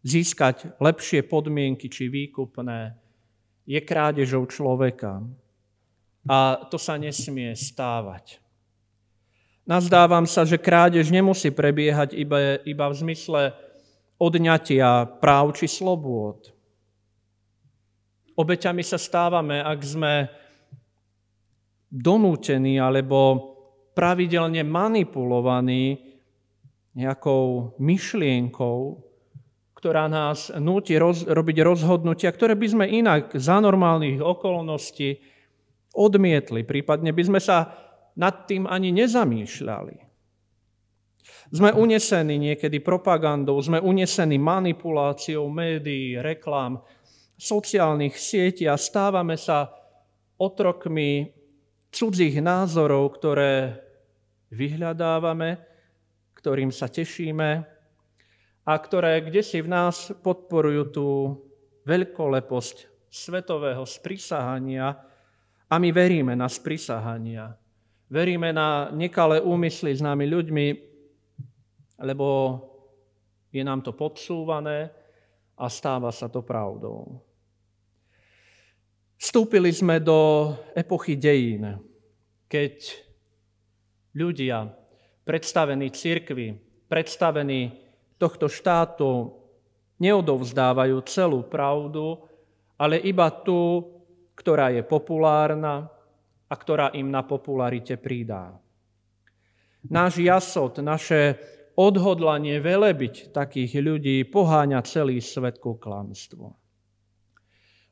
získať 0.00 0.80
lepšie 0.80 1.20
podmienky 1.28 1.92
či 1.92 2.08
výkupné, 2.08 2.96
je 3.68 3.76
krádežou 3.84 4.48
človeka. 4.48 5.20
A 6.24 6.56
to 6.72 6.80
sa 6.80 6.96
nesmie 6.96 7.52
stávať. 7.52 8.40
Nazdávam 9.68 10.24
sa, 10.24 10.48
že 10.48 10.56
krádež 10.56 11.12
nemusí 11.12 11.52
prebiehať 11.52 12.16
iba, 12.16 12.56
iba 12.64 12.88
v 12.88 12.96
zmysle 12.96 13.52
odňatia 14.16 15.20
práv 15.20 15.52
či 15.52 15.68
slobôd. 15.68 16.48
Obeťami 18.32 18.80
sa 18.80 18.96
stávame, 18.96 19.60
ak 19.60 19.84
sme 19.84 20.32
donútení 21.92 22.80
alebo 22.80 23.52
pravidelne 23.96 24.60
manipulovaní 24.60 25.96
nejakou 26.92 27.76
myšlienkou, 27.80 28.78
ktorá 29.72 30.04
nás 30.08 30.52
núti 30.56 31.00
roz, 31.00 31.24
robiť 31.24 31.56
rozhodnutia, 31.64 32.28
ktoré 32.28 32.52
by 32.52 32.66
sme 32.68 32.84
inak 32.88 33.32
za 33.36 33.56
normálnych 33.60 34.20
okolností 34.20 35.16
odmietli, 35.96 36.64
prípadne 36.68 37.16
by 37.16 37.22
sme 37.24 37.40
sa 37.40 37.72
nad 38.20 38.44
tým 38.44 38.68
ani 38.68 38.92
nezamýšľali. 38.92 39.96
Sme 41.52 41.70
unesení 41.72 42.36
niekedy 42.36 42.82
propagandou, 42.82 43.56
sme 43.62 43.80
unesení 43.80 44.36
manipuláciou 44.36 45.46
médií, 45.48 46.18
reklám, 46.18 46.82
sociálnych 47.36 48.16
sietí 48.16 48.64
a 48.64 48.80
stávame 48.80 49.36
sa 49.36 49.68
otrokmi 50.40 51.28
cudzích 51.92 52.40
názorov, 52.40 53.20
ktoré 53.20 53.85
vyhľadávame, 54.56 55.60
ktorým 56.40 56.72
sa 56.72 56.88
tešíme 56.88 57.50
a 58.66 58.72
ktoré 58.80 59.20
kde 59.20 59.44
si 59.44 59.60
v 59.60 59.68
nás 59.68 60.10
podporujú 60.24 60.82
tú 60.90 61.08
veľkoleposť 61.84 63.06
svetového 63.06 63.84
sprisahania 63.84 64.96
a 65.68 65.74
my 65.76 65.90
veríme 65.92 66.34
na 66.34 66.48
sprisahania. 66.50 67.54
Veríme 68.06 68.54
na 68.54 68.90
nekalé 68.94 69.42
úmysly 69.42 69.94
s 69.94 70.02
nami 70.02 70.26
ľuďmi, 70.30 70.66
lebo 72.02 72.28
je 73.50 73.62
nám 73.62 73.82
to 73.82 73.94
podsúvané 73.94 74.90
a 75.58 75.66
stáva 75.66 76.12
sa 76.12 76.30
to 76.30 76.42
pravdou. 76.44 77.22
Vstúpili 79.16 79.72
sme 79.72 79.96
do 79.96 80.52
epochy 80.76 81.16
dejín, 81.16 81.80
keď 82.46 83.05
ľudia, 84.16 84.72
predstavení 85.28 85.92
cirkvi, 85.92 86.56
predstavení 86.88 87.76
tohto 88.16 88.48
štátu, 88.48 89.36
neodovzdávajú 90.00 90.96
celú 91.04 91.44
pravdu, 91.44 92.24
ale 92.80 93.00
iba 93.04 93.28
tú, 93.28 93.84
ktorá 94.36 94.72
je 94.72 94.80
populárna 94.84 95.88
a 96.48 96.54
ktorá 96.56 96.92
im 96.96 97.08
na 97.12 97.24
popularite 97.24 97.96
pridá. 98.00 98.56
Náš 99.86 100.18
jasot, 100.20 100.80
naše 100.80 101.36
odhodlanie 101.76 102.58
velebiť 102.58 103.30
takých 103.30 103.72
ľudí 103.78 104.16
poháňa 104.26 104.80
celý 104.82 105.20
svet 105.20 105.60
ku 105.60 105.76
klamstvu. 105.76 106.48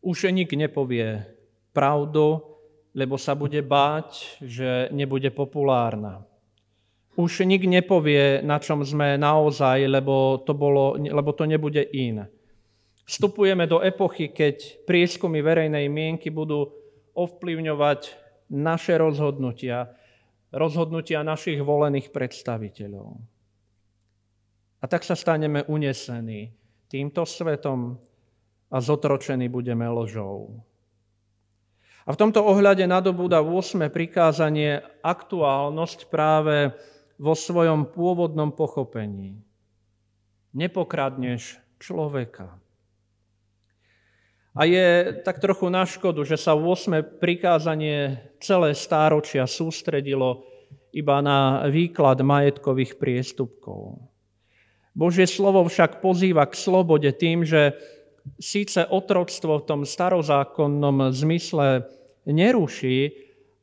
Už 0.05 0.29
nik 0.33 0.53
nepovie 0.53 1.25
pravdu, 1.73 2.54
lebo 2.95 3.19
sa 3.19 3.35
bude 3.35 3.59
báť, 3.59 4.39
že 4.39 4.89
nebude 4.95 5.29
populárna. 5.35 6.23
Už 7.15 7.47
nik 7.47 7.67
nepovie, 7.67 8.43
na 8.43 8.59
čom 8.59 8.83
sme 8.87 9.19
naozaj, 9.19 9.87
lebo 9.87 10.43
to, 10.43 10.55
bolo, 10.55 10.99
lebo 10.99 11.31
to 11.35 11.47
nebude 11.47 11.83
in. 11.95 12.27
Vstupujeme 13.05 13.67
do 13.67 13.83
epochy, 13.83 14.33
keď 14.33 14.87
prieskumy 14.87 15.43
verejnej 15.43 15.87
mienky 15.91 16.31
budú 16.31 16.71
ovplyvňovať 17.15 18.01
naše 18.51 18.99
rozhodnutia, 18.99 19.95
rozhodnutia 20.51 21.23
našich 21.27 21.61
volených 21.63 22.11
predstaviteľov. 22.11 23.15
A 24.83 24.85
tak 24.91 25.07
sa 25.07 25.15
staneme 25.15 25.63
unesení 25.71 26.51
týmto 26.91 27.27
svetom 27.27 27.97
a 28.71 28.77
zotročení 28.83 29.49
budeme 29.49 29.87
ložou. 29.89 30.63
A 32.05 32.13
v 32.13 32.21
tomto 32.21 32.45
ohľade 32.45 32.85
nadobúda 32.85 33.41
8. 33.41 33.89
prikázanie 33.89 34.85
aktuálnosť 35.01 36.13
práve 36.13 36.77
vo 37.17 37.33
svojom 37.33 37.89
pôvodnom 37.97 38.53
pochopení. 38.53 39.41
Nepokradneš 40.53 41.57
človeka. 41.81 42.61
A 44.55 44.69
je 44.69 45.17
tak 45.25 45.41
trochu 45.41 45.67
na 45.73 45.83
škodu, 45.89 46.23
že 46.29 46.37
sa 46.37 46.53
8. 46.53 47.19
prikázanie 47.19 48.21
celé 48.39 48.77
stáročia 48.77 49.49
sústredilo 49.49 50.45
iba 50.95 51.19
na 51.25 51.67
výklad 51.67 52.21
majetkových 52.23 53.01
priestupkov. 53.01 53.99
Božie 54.95 55.27
slovo 55.27 55.67
však 55.67 55.99
pozýva 55.99 56.47
k 56.47 56.55
slobode 56.55 57.11
tým, 57.19 57.43
že 57.43 57.75
síce 58.41 58.87
otroctvo 58.87 59.61
v 59.61 59.67
tom 59.67 59.81
starozákonnom 59.85 61.13
zmysle 61.13 61.85
neruší, 62.25 63.13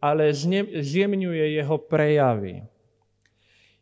ale 0.02 0.34
zjemňuje 0.82 1.62
jeho 1.62 1.78
prejavy. 1.78 2.66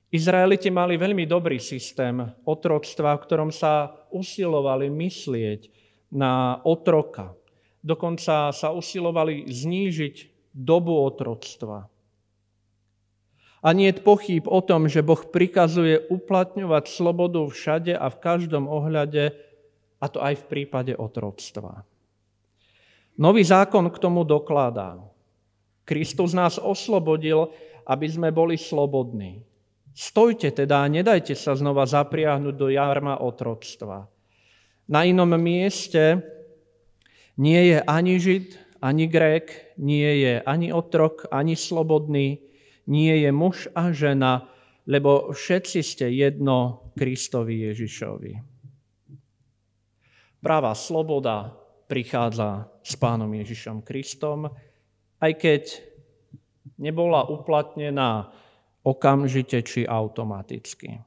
Izraeliti 0.10 0.74
mali 0.74 0.98
veľmi 0.98 1.30
dobrý 1.30 1.62
systém 1.62 2.18
otroctva, 2.44 3.14
v 3.16 3.24
ktorom 3.24 3.50
sa 3.54 3.94
usilovali 4.10 4.90
myslieť 4.90 5.70
na 6.10 6.58
otroka. 6.66 7.38
Dokonca 7.80 8.50
sa 8.50 8.74
usilovali 8.74 9.46
znížiť 9.46 10.16
dobu 10.52 10.98
otroctva. 10.98 11.88
A 13.60 13.70
nie 13.76 13.92
je 13.92 14.02
pochyb 14.02 14.44
o 14.48 14.64
tom, 14.64 14.88
že 14.88 15.04
Boh 15.04 15.20
prikazuje 15.20 16.00
uplatňovať 16.08 16.84
slobodu 16.90 17.44
všade 17.46 17.94
a 17.94 18.08
v 18.08 18.18
každom 18.18 18.72
ohľade, 18.72 19.36
a 20.00 20.06
to 20.08 20.24
aj 20.24 20.44
v 20.44 20.46
prípade 20.48 20.96
otroctva. 20.96 21.84
Nový 23.20 23.44
zákon 23.44 23.92
k 23.92 24.00
tomu 24.00 24.24
dokladá. 24.24 24.96
Kristus 25.84 26.32
nás 26.32 26.56
oslobodil, 26.56 27.52
aby 27.84 28.08
sme 28.08 28.32
boli 28.32 28.56
slobodní. 28.56 29.44
Stojte 29.92 30.56
teda 30.56 30.86
a 30.86 30.92
nedajte 30.92 31.36
sa 31.36 31.58
znova 31.60 31.84
zapriahnuť 31.84 32.56
do 32.56 32.72
jarma 32.72 33.20
otroctva. 33.20 34.08
Na 34.88 35.04
inom 35.04 35.36
mieste 35.36 36.24
nie 37.36 37.76
je 37.76 37.78
ani 37.84 38.16
Žid, 38.16 38.48
ani 38.80 39.12
Grék, 39.12 39.76
nie 39.76 40.24
je 40.24 40.34
ani 40.40 40.72
otrok, 40.72 41.28
ani 41.28 41.60
slobodný, 41.60 42.40
nie 42.88 43.14
je 43.20 43.30
muž 43.36 43.68
a 43.76 43.92
žena, 43.92 44.48
lebo 44.88 45.36
všetci 45.36 45.80
ste 45.84 46.08
jedno 46.16 46.90
Kristovi 46.96 47.68
Ježišovi. 47.68 48.59
Práva 50.40 50.72
sloboda 50.72 51.52
prichádza 51.92 52.72
s 52.80 52.96
pánom 52.96 53.28
Ježišom 53.28 53.84
Kristom, 53.84 54.48
aj 55.20 55.32
keď 55.36 55.64
nebola 56.80 57.28
uplatnená 57.28 58.32
okamžite 58.88 59.60
či 59.68 59.84
automaticky. 59.84 61.04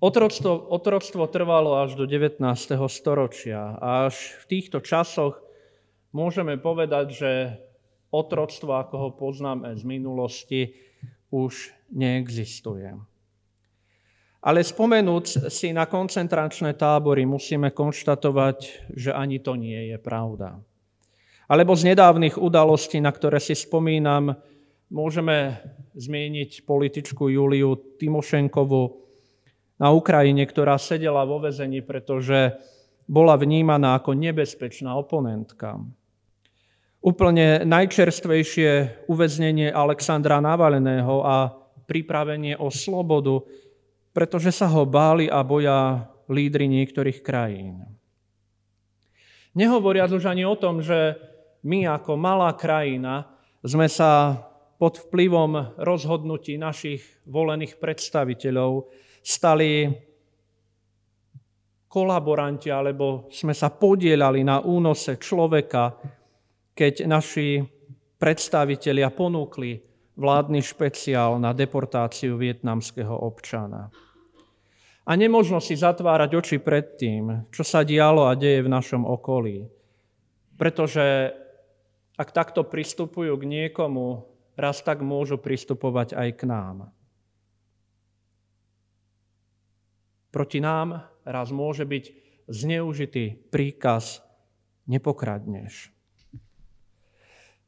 Otroctvo, 0.00 0.72
otroctvo 0.72 1.28
trvalo 1.28 1.76
až 1.76 1.92
do 2.00 2.08
19. 2.08 2.40
storočia 2.88 3.76
a 3.76 4.08
až 4.08 4.16
v 4.40 4.44
týchto 4.48 4.80
časoch 4.80 5.36
môžeme 6.16 6.56
povedať, 6.56 7.06
že 7.12 7.30
otroctvo, 8.08 8.80
ako 8.80 8.96
ho 8.96 9.10
poznáme 9.12 9.76
z 9.76 9.84
minulosti, 9.84 10.72
už 11.28 11.76
neexistuje. 11.92 13.09
Ale 14.40 14.64
spomenúc 14.64 15.52
si 15.52 15.68
na 15.68 15.84
koncentračné 15.84 16.72
tábory, 16.72 17.28
musíme 17.28 17.76
konštatovať, 17.76 18.88
že 18.96 19.12
ani 19.12 19.36
to 19.36 19.52
nie 19.52 19.92
je 19.92 20.00
pravda. 20.00 20.56
Alebo 21.44 21.76
z 21.76 21.92
nedávnych 21.92 22.40
udalostí, 22.40 23.04
na 23.04 23.12
ktoré 23.12 23.36
si 23.36 23.52
spomínam, 23.52 24.32
môžeme 24.88 25.60
zmieniť 25.92 26.64
političku 26.64 27.28
Juliu 27.28 27.76
Timošenkovu 28.00 28.82
na 29.76 29.92
Ukrajine, 29.92 30.48
ktorá 30.48 30.80
sedela 30.80 31.28
vo 31.28 31.44
vezení, 31.44 31.84
pretože 31.84 32.56
bola 33.04 33.36
vnímaná 33.36 33.98
ako 33.98 34.16
nebezpečná 34.16 34.94
oponentka. 34.96 35.76
Úplne 37.00 37.64
najčerstvejšie 37.68 39.04
uväznenie 39.08 39.72
Alexandra 39.72 40.40
Navaleného 40.40 41.24
a 41.24 41.50
pripravenie 41.88 42.54
o 42.60 42.68
slobodu 42.70 43.42
pretože 44.10 44.50
sa 44.50 44.66
ho 44.70 44.82
báli 44.86 45.30
a 45.30 45.42
boja 45.46 46.10
lídry 46.30 46.66
niektorých 46.70 47.22
krajín. 47.22 47.82
Nehovoriac 49.54 50.14
už 50.14 50.30
ani 50.30 50.46
o 50.46 50.54
tom, 50.54 50.78
že 50.78 51.18
my 51.66 51.90
ako 51.90 52.14
malá 52.14 52.54
krajina 52.54 53.26
sme 53.66 53.90
sa 53.90 54.38
pod 54.80 55.10
vplyvom 55.10 55.76
rozhodnutí 55.76 56.56
našich 56.56 57.04
volených 57.28 57.76
predstaviteľov 57.76 58.88
stali 59.20 59.92
kolaboranti, 61.90 62.70
alebo 62.70 63.28
sme 63.34 63.52
sa 63.52 63.68
podielali 63.68 64.46
na 64.46 64.62
únose 64.62 65.18
človeka, 65.18 65.98
keď 66.72 67.04
naši 67.04 67.60
predstavitelia 68.16 69.10
ponúkli 69.10 69.89
vládny 70.18 70.62
špeciál 70.62 71.38
na 71.38 71.52
deportáciu 71.52 72.38
vietnamského 72.38 73.12
občana. 73.12 73.90
A 75.06 75.16
nemožno 75.16 75.58
si 75.58 75.74
zatvárať 75.74 76.30
oči 76.38 76.56
pred 76.62 76.94
tým, 76.94 77.50
čo 77.50 77.66
sa 77.66 77.82
dialo 77.82 78.30
a 78.30 78.38
deje 78.38 78.62
v 78.62 78.72
našom 78.72 79.02
okolí. 79.02 79.66
Pretože 80.54 81.34
ak 82.20 82.36
takto 82.36 82.68
pristupujú 82.68 83.32
k 83.40 83.44
niekomu, 83.48 84.28
raz 84.60 84.84
tak 84.84 85.00
môžu 85.00 85.40
pristupovať 85.40 86.12
aj 86.12 86.28
k 86.36 86.42
nám. 86.44 86.76
Proti 90.30 90.62
nám 90.62 91.10
raz 91.26 91.50
môže 91.50 91.82
byť 91.88 92.04
zneužitý 92.46 93.50
príkaz 93.50 94.22
nepokradneš. 94.86 95.90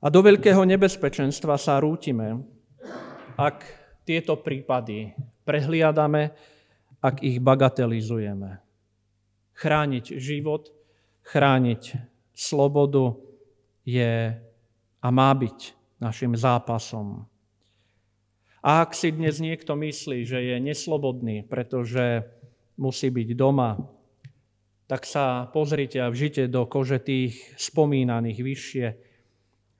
A 0.02 0.10
do 0.10 0.18
veľkého 0.18 0.66
nebezpečenstva 0.66 1.54
sa 1.54 1.78
rútime, 1.78 2.42
ak 3.38 3.62
tieto 4.02 4.34
prípady 4.34 5.14
prehliadame, 5.46 6.34
ak 6.98 7.22
ich 7.22 7.38
bagatelizujeme. 7.38 8.58
Chrániť 9.54 10.18
život, 10.18 10.74
chrániť 11.22 11.94
slobodu 12.34 13.14
je 13.86 14.34
a 14.98 15.08
má 15.10 15.30
byť 15.38 15.58
našim 16.02 16.34
zápasom. 16.34 17.22
A 18.58 18.82
ak 18.82 18.98
si 18.98 19.14
dnes 19.14 19.38
niekto 19.38 19.78
myslí, 19.78 20.26
že 20.26 20.38
je 20.38 20.56
neslobodný, 20.58 21.46
pretože 21.46 22.26
musí 22.74 23.06
byť 23.06 23.28
doma, 23.38 23.78
tak 24.90 25.06
sa 25.06 25.46
pozrite 25.46 26.02
a 26.02 26.10
vžite 26.10 26.50
do 26.50 26.66
kože 26.66 26.98
tých 26.98 27.38
spomínaných 27.54 28.38
vyššie, 28.42 28.86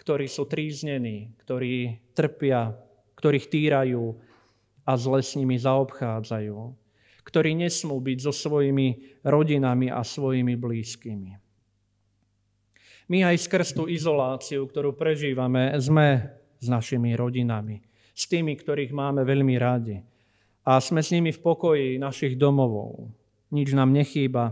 ktorí 0.02 0.26
sú 0.26 0.50
tríznení, 0.50 1.30
ktorí 1.46 1.94
trpia, 2.10 2.74
ktorých 3.14 3.46
týrajú 3.46 4.18
a 4.82 4.98
zle 4.98 5.22
s 5.22 5.38
nimi 5.38 5.54
zaobchádzajú, 5.54 6.58
ktorí 7.22 7.54
nesmú 7.54 8.02
byť 8.02 8.18
so 8.18 8.34
svojimi 8.34 9.22
rodinami 9.22 9.94
a 9.94 10.02
svojimi 10.02 10.58
blízkymi. 10.58 11.38
My 13.14 13.30
aj 13.30 13.46
skrz 13.46 13.78
tú 13.78 13.86
izoláciu, 13.86 14.66
ktorú 14.66 14.98
prežívame, 14.98 15.70
sme 15.78 16.34
s 16.58 16.66
našimi 16.66 17.14
rodinami, 17.14 17.78
s 18.10 18.26
tými, 18.26 18.58
ktorých 18.58 18.90
máme 18.90 19.22
veľmi 19.22 19.54
radi. 19.54 20.02
A 20.66 20.82
sme 20.82 20.98
s 20.98 21.14
nimi 21.14 21.30
v 21.30 21.42
pokoji 21.42 22.02
našich 22.02 22.34
domovov. 22.34 23.06
Nič 23.54 23.70
nám 23.70 23.94
nechýba, 23.94 24.50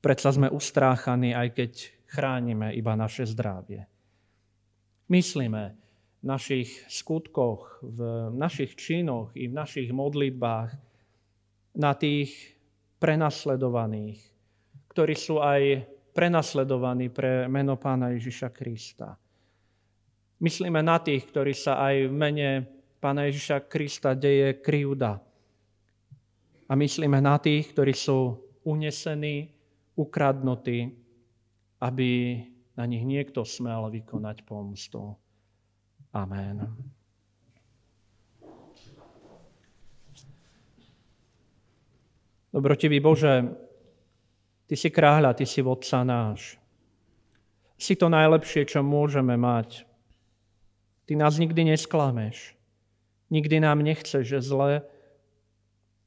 predsa 0.00 0.32
sme 0.32 0.48
ustráchaní, 0.48 1.36
aj 1.36 1.48
keď 1.52 1.72
chránime 2.08 2.72
iba 2.72 2.96
naše 2.96 3.28
zdravie 3.28 3.92
myslíme 5.14 5.62
v 6.18 6.24
našich 6.26 6.90
skutkoch, 6.90 7.78
v 7.86 7.98
našich 8.34 8.74
činoch 8.74 9.30
i 9.38 9.46
v 9.46 9.54
našich 9.54 9.94
modlitbách 9.94 10.74
na 11.78 11.94
tých 11.94 12.34
prenasledovaných, 12.98 14.18
ktorí 14.90 15.14
sú 15.14 15.38
aj 15.38 15.86
prenasledovaní 16.14 17.10
pre 17.14 17.46
meno 17.46 17.78
Pána 17.78 18.10
Ježiša 18.14 18.50
Krista. 18.50 19.14
Myslíme 20.42 20.82
na 20.82 20.98
tých, 20.98 21.30
ktorí 21.30 21.54
sa 21.54 21.78
aj 21.82 22.10
v 22.10 22.12
mene 22.14 22.48
Pána 22.98 23.30
Ježiša 23.30 23.70
Krista 23.70 24.18
deje 24.18 24.58
krivda. 24.64 25.20
A 26.64 26.72
myslíme 26.72 27.20
na 27.20 27.36
tých, 27.36 27.76
ktorí 27.76 27.92
sú 27.92 28.40
unesení, 28.64 29.52
ukradnutí, 29.94 30.90
aby 31.84 32.40
na 32.74 32.84
nich 32.86 33.06
niekto 33.06 33.46
smel 33.46 33.86
vykonať 33.90 34.42
pomstu. 34.42 35.14
Amen. 36.14 36.66
Dobrotivý 42.54 43.02
Bože, 43.02 43.50
Ty 44.64 44.74
si 44.78 44.88
kráľa, 44.88 45.34
Ty 45.34 45.42
si 45.42 45.58
vodca 45.58 46.06
náš. 46.06 46.54
Si 47.74 47.98
to 47.98 48.06
najlepšie, 48.06 48.62
čo 48.64 48.86
môžeme 48.86 49.34
mať. 49.34 49.82
Ty 51.04 51.12
nás 51.18 51.36
nikdy 51.36 51.74
nesklameš. 51.74 52.54
Nikdy 53.28 53.58
nám 53.58 53.82
nechceš 53.82 54.38
zle, 54.38 54.86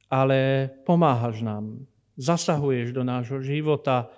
ale 0.08 0.72
pomáhaš 0.88 1.44
nám. 1.44 1.84
Zasahuješ 2.16 2.96
do 2.96 3.04
nášho 3.04 3.44
života, 3.44 4.08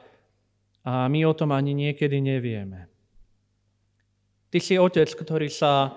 a 0.90 1.06
my 1.06 1.22
o 1.22 1.30
tom 1.38 1.54
ani 1.54 1.70
niekedy 1.70 2.18
nevieme. 2.18 2.90
Ty 4.50 4.58
si 4.58 4.74
otec, 4.74 5.06
ktorý 5.06 5.46
sa 5.46 5.94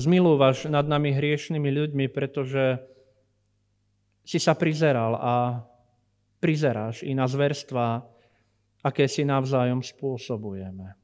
zmilúvaš 0.00 0.72
nad 0.72 0.88
nami 0.88 1.12
hriešnými 1.12 1.68
ľuďmi, 1.68 2.08
pretože 2.08 2.80
si 4.24 4.40
sa 4.40 4.56
prizeral 4.56 5.20
a 5.20 5.60
prizeráš 6.40 7.04
i 7.04 7.12
na 7.12 7.28
zverstva, 7.28 8.08
aké 8.80 9.04
si 9.04 9.28
navzájom 9.28 9.84
spôsobujeme. 9.84 10.96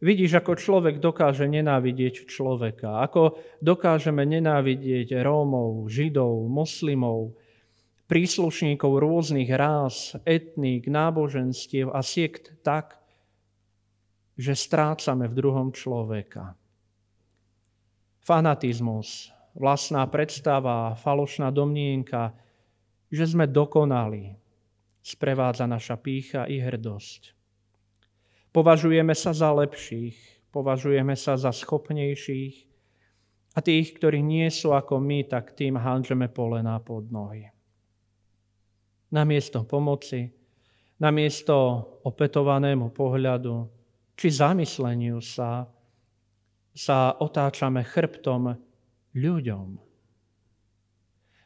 Vidíš, 0.00 0.40
ako 0.42 0.56
človek 0.56 0.96
dokáže 0.98 1.44
nenávidieť 1.46 2.26
človeka, 2.26 3.04
ako 3.04 3.38
dokážeme 3.60 4.24
nenávidieť 4.26 5.12
Rómov, 5.22 5.86
Židov, 5.92 6.48
moslimov, 6.48 7.36
príslušníkov 8.10 8.90
rôznych 8.98 9.46
rás, 9.54 10.18
etník, 10.26 10.90
náboženstiev 10.90 11.94
a 11.94 12.02
siekt 12.02 12.58
tak, 12.66 12.98
že 14.34 14.58
strácame 14.58 15.30
v 15.30 15.38
druhom 15.38 15.70
človeka. 15.70 16.58
Fanatizmus, 18.26 19.30
vlastná 19.54 20.02
predstava, 20.10 20.98
falošná 20.98 21.54
domnienka, 21.54 22.34
že 23.14 23.30
sme 23.30 23.46
dokonali, 23.46 24.34
sprevádza 25.06 25.70
naša 25.70 25.94
pícha 25.94 26.50
i 26.50 26.58
hrdosť. 26.58 27.38
Považujeme 28.50 29.14
sa 29.14 29.30
za 29.30 29.54
lepších, 29.54 30.50
považujeme 30.50 31.14
sa 31.14 31.38
za 31.38 31.54
schopnejších 31.54 32.66
A 33.50 33.58
tých, 33.62 33.98
ktorí 33.98 34.22
nie 34.22 34.46
sú 34.50 34.74
ako 34.74 35.02
my, 35.02 35.26
tak 35.26 35.58
tým 35.58 35.74
hádžeme 35.74 36.30
polená 36.30 36.78
pod 36.78 37.10
nohy. 37.10 37.50
Namiesto 39.10 39.66
pomoci, 39.66 40.30
namiesto 41.02 41.56
opetovanému 42.06 42.94
pohľadu 42.94 43.66
či 44.14 44.28
zamysleniu 44.30 45.18
sa, 45.18 45.66
sa 46.70 47.18
otáčame 47.18 47.82
chrbtom 47.82 48.54
ľuďom. 49.16 49.68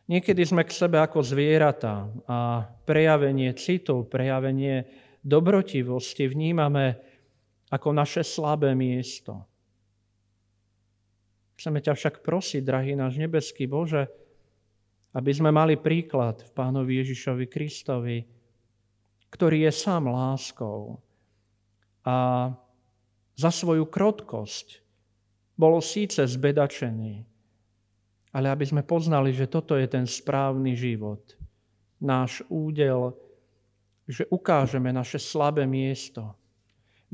Niekedy 0.05 0.43
sme 0.45 0.69
k 0.69 0.77
sebe 0.77 1.01
ako 1.01 1.25
zvieratá 1.25 2.05
a 2.29 2.69
prejavenie 2.85 3.57
citu, 3.57 4.05
prejavenie 4.05 4.85
dobrotivosti 5.25 6.29
vnímame 6.29 7.01
ako 7.73 7.89
naše 7.97 8.21
slabé 8.21 8.77
miesto. 8.77 9.49
Chceme 11.57 11.81
ťa 11.81 11.97
však 11.97 12.21
prosiť, 12.21 12.61
drahý 12.61 12.93
náš 12.93 13.17
nebeský 13.17 13.65
Bože, 13.65 14.11
aby 15.15 15.31
sme 15.31 15.55
mali 15.55 15.79
príklad 15.79 16.43
v 16.43 16.51
Pánovi 16.51 16.99
Ježišovi 16.99 17.47
Kristovi, 17.47 18.19
ktorý 19.31 19.71
je 19.71 19.73
sám 19.73 20.11
láskou 20.11 20.99
a 22.03 22.51
za 23.35 23.51
svoju 23.51 23.87
krotkosť 23.87 24.83
bolo 25.55 25.79
síce 25.79 26.23
zbedačený, 26.27 27.23
ale 28.35 28.47
aby 28.51 28.65
sme 28.67 28.83
poznali, 28.83 29.31
že 29.31 29.51
toto 29.51 29.79
je 29.79 29.87
ten 29.87 30.07
správny 30.07 30.75
život, 30.75 31.23
náš 32.03 32.43
údel, 32.51 33.15
že 34.11 34.27
ukážeme 34.29 34.91
naše 34.91 35.23
slabé 35.23 35.65
miesto, 35.65 36.35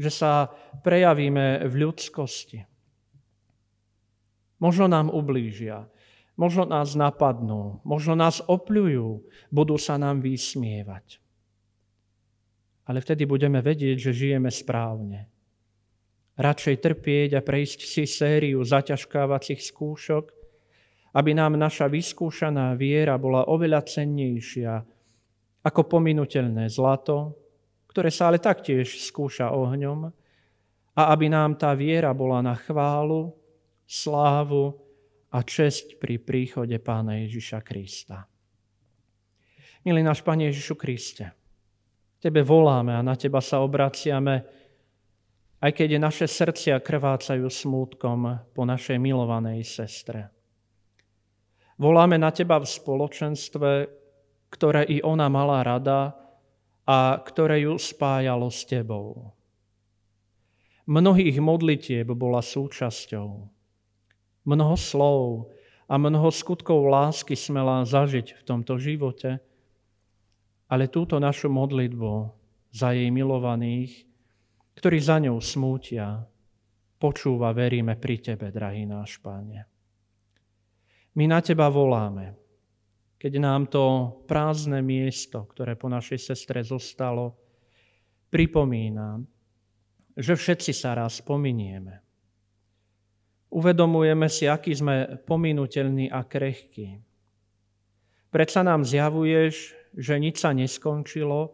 že 0.00 0.08
sa 0.08 0.48
prejavíme 0.80 1.68
v 1.68 1.74
ľudskosti. 1.84 2.58
Možno 4.60 4.88
nám 4.88 5.12
ublížia, 5.12 5.88
možno 6.40 6.64
nás 6.64 6.96
napadnú, 6.96 7.85
možno 7.85 8.16
nás 8.16 8.40
opľujú, 8.40 9.20
budú 9.53 9.76
sa 9.76 10.00
nám 10.00 10.24
vysmievať. 10.24 11.20
Ale 12.88 13.05
vtedy 13.05 13.29
budeme 13.29 13.61
vedieť, 13.61 14.09
že 14.09 14.16
žijeme 14.16 14.48
správne. 14.48 15.29
Radšej 16.40 16.76
trpieť 16.81 17.31
a 17.37 17.44
prejsť 17.44 17.85
si 17.85 18.09
sériu 18.09 18.64
zaťažkávacích 18.64 19.61
skúšok, 19.61 20.33
aby 21.12 21.37
nám 21.37 21.61
naša 21.61 21.92
vyskúšaná 21.92 22.72
viera 22.81 23.20
bola 23.20 23.44
oveľa 23.44 23.85
cennejšia 23.85 24.81
ako 25.61 25.85
pominutelné 25.85 26.72
zlato, 26.72 27.37
ktoré 27.92 28.09
sa 28.09 28.33
ale 28.33 28.40
taktiež 28.40 28.88
skúša 28.96 29.53
ohňom, 29.53 30.09
a 30.96 31.03
aby 31.12 31.29
nám 31.29 31.61
tá 31.61 31.76
viera 31.76 32.16
bola 32.16 32.41
na 32.41 32.57
chválu, 32.57 33.36
slávu 33.84 34.80
a 35.31 35.39
česť 35.47 36.03
pri 36.03 36.18
príchode 36.18 36.74
Pána 36.83 37.22
Ježiša 37.22 37.62
Krista. 37.62 38.26
Milý 39.87 40.03
náš 40.03 40.20
Pane 40.26 40.51
Ježišu 40.51 40.74
Kriste, 40.76 41.33
Tebe 42.20 42.45
voláme 42.45 42.93
a 42.93 43.01
na 43.01 43.16
Teba 43.16 43.41
sa 43.41 43.64
obraciame, 43.64 44.45
aj 45.61 45.72
keď 45.72 45.97
naše 45.97 46.28
srdcia 46.28 46.81
krvácajú 46.81 47.49
smútkom 47.49 48.53
po 48.53 48.62
našej 48.64 48.97
milovanej 49.01 49.64
sestre. 49.64 50.28
Voláme 51.81 52.20
na 52.20 52.28
teba 52.28 52.61
v 52.61 52.68
spoločenstve, 52.68 53.70
ktoré 54.53 54.85
i 54.85 55.01
ona 55.01 55.33
mala 55.33 55.64
rada 55.64 56.12
a 56.85 57.16
ktoré 57.24 57.64
ju 57.64 57.81
spájalo 57.81 58.53
s 58.53 58.68
tebou. 58.68 59.33
Mnohých 60.85 61.41
modlitieb 61.41 62.09
bola 62.12 62.45
súčasťou. 62.45 63.59
Mnoho 64.45 64.76
slov 64.76 65.22
a 65.91 65.99
mnoho 65.99 66.30
skutkov 66.32 66.86
lásky 66.86 67.36
smela 67.36 67.84
zažiť 67.84 68.41
v 68.41 68.43
tomto 68.47 68.78
živote, 68.78 69.43
ale 70.70 70.86
túto 70.86 71.18
našu 71.18 71.51
modlitbu 71.51 72.30
za 72.70 72.95
jej 72.95 73.11
milovaných, 73.11 74.07
ktorí 74.78 74.99
za 75.03 75.18
ňou 75.18 75.43
smútia, 75.43 76.22
počúva, 76.97 77.51
veríme 77.51 77.99
pri 77.99 78.16
Tebe, 78.22 78.55
drahý 78.55 78.86
náš 78.86 79.18
Pane. 79.18 79.66
My 81.18 81.26
na 81.26 81.43
teba 81.43 81.66
voláme, 81.66 82.38
keď 83.18 83.32
nám 83.43 83.66
to 83.66 84.14
prázdne 84.30 84.78
miesto, 84.78 85.43
ktoré 85.43 85.74
po 85.74 85.91
našej 85.91 86.32
sestre 86.32 86.62
zostalo, 86.62 87.34
pripomína, 88.30 89.18
že 90.14 90.38
všetci 90.38 90.70
sa 90.70 90.95
raz 90.95 91.18
pominieme. 91.18 92.09
Uvedomujeme 93.51 94.30
si, 94.30 94.46
aký 94.46 94.70
sme 94.78 95.18
pominutelní 95.26 96.07
a 96.07 96.22
krehkí. 96.22 97.03
Predsa 98.30 98.62
nám 98.62 98.86
zjavuješ, 98.86 99.74
že 99.98 100.14
nič 100.22 100.38
sa 100.38 100.55
neskončilo 100.55 101.51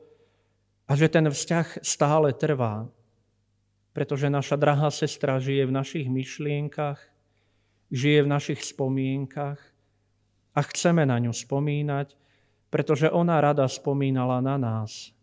a 0.85 0.93
že 0.93 1.09
ten 1.09 1.25
vzťah 1.25 1.81
stále 1.81 2.37
trvá, 2.37 2.85
pretože 3.97 4.29
naša 4.29 4.61
drahá 4.61 4.93
sestra 4.93 5.41
žije 5.41 5.65
v 5.65 5.73
našich 5.73 6.07
myšlienkach, 6.13 7.01
žije 7.89 8.29
v 8.29 8.29
našich 8.29 8.61
spomienkach 8.61 9.57
a 10.53 10.61
chceme 10.69 11.09
na 11.09 11.17
ňu 11.17 11.33
spomínať, 11.33 12.13
pretože 12.69 13.09
ona 13.09 13.41
rada 13.41 13.65
spomínala 13.65 14.45
na 14.45 14.61
nás, 14.61 15.17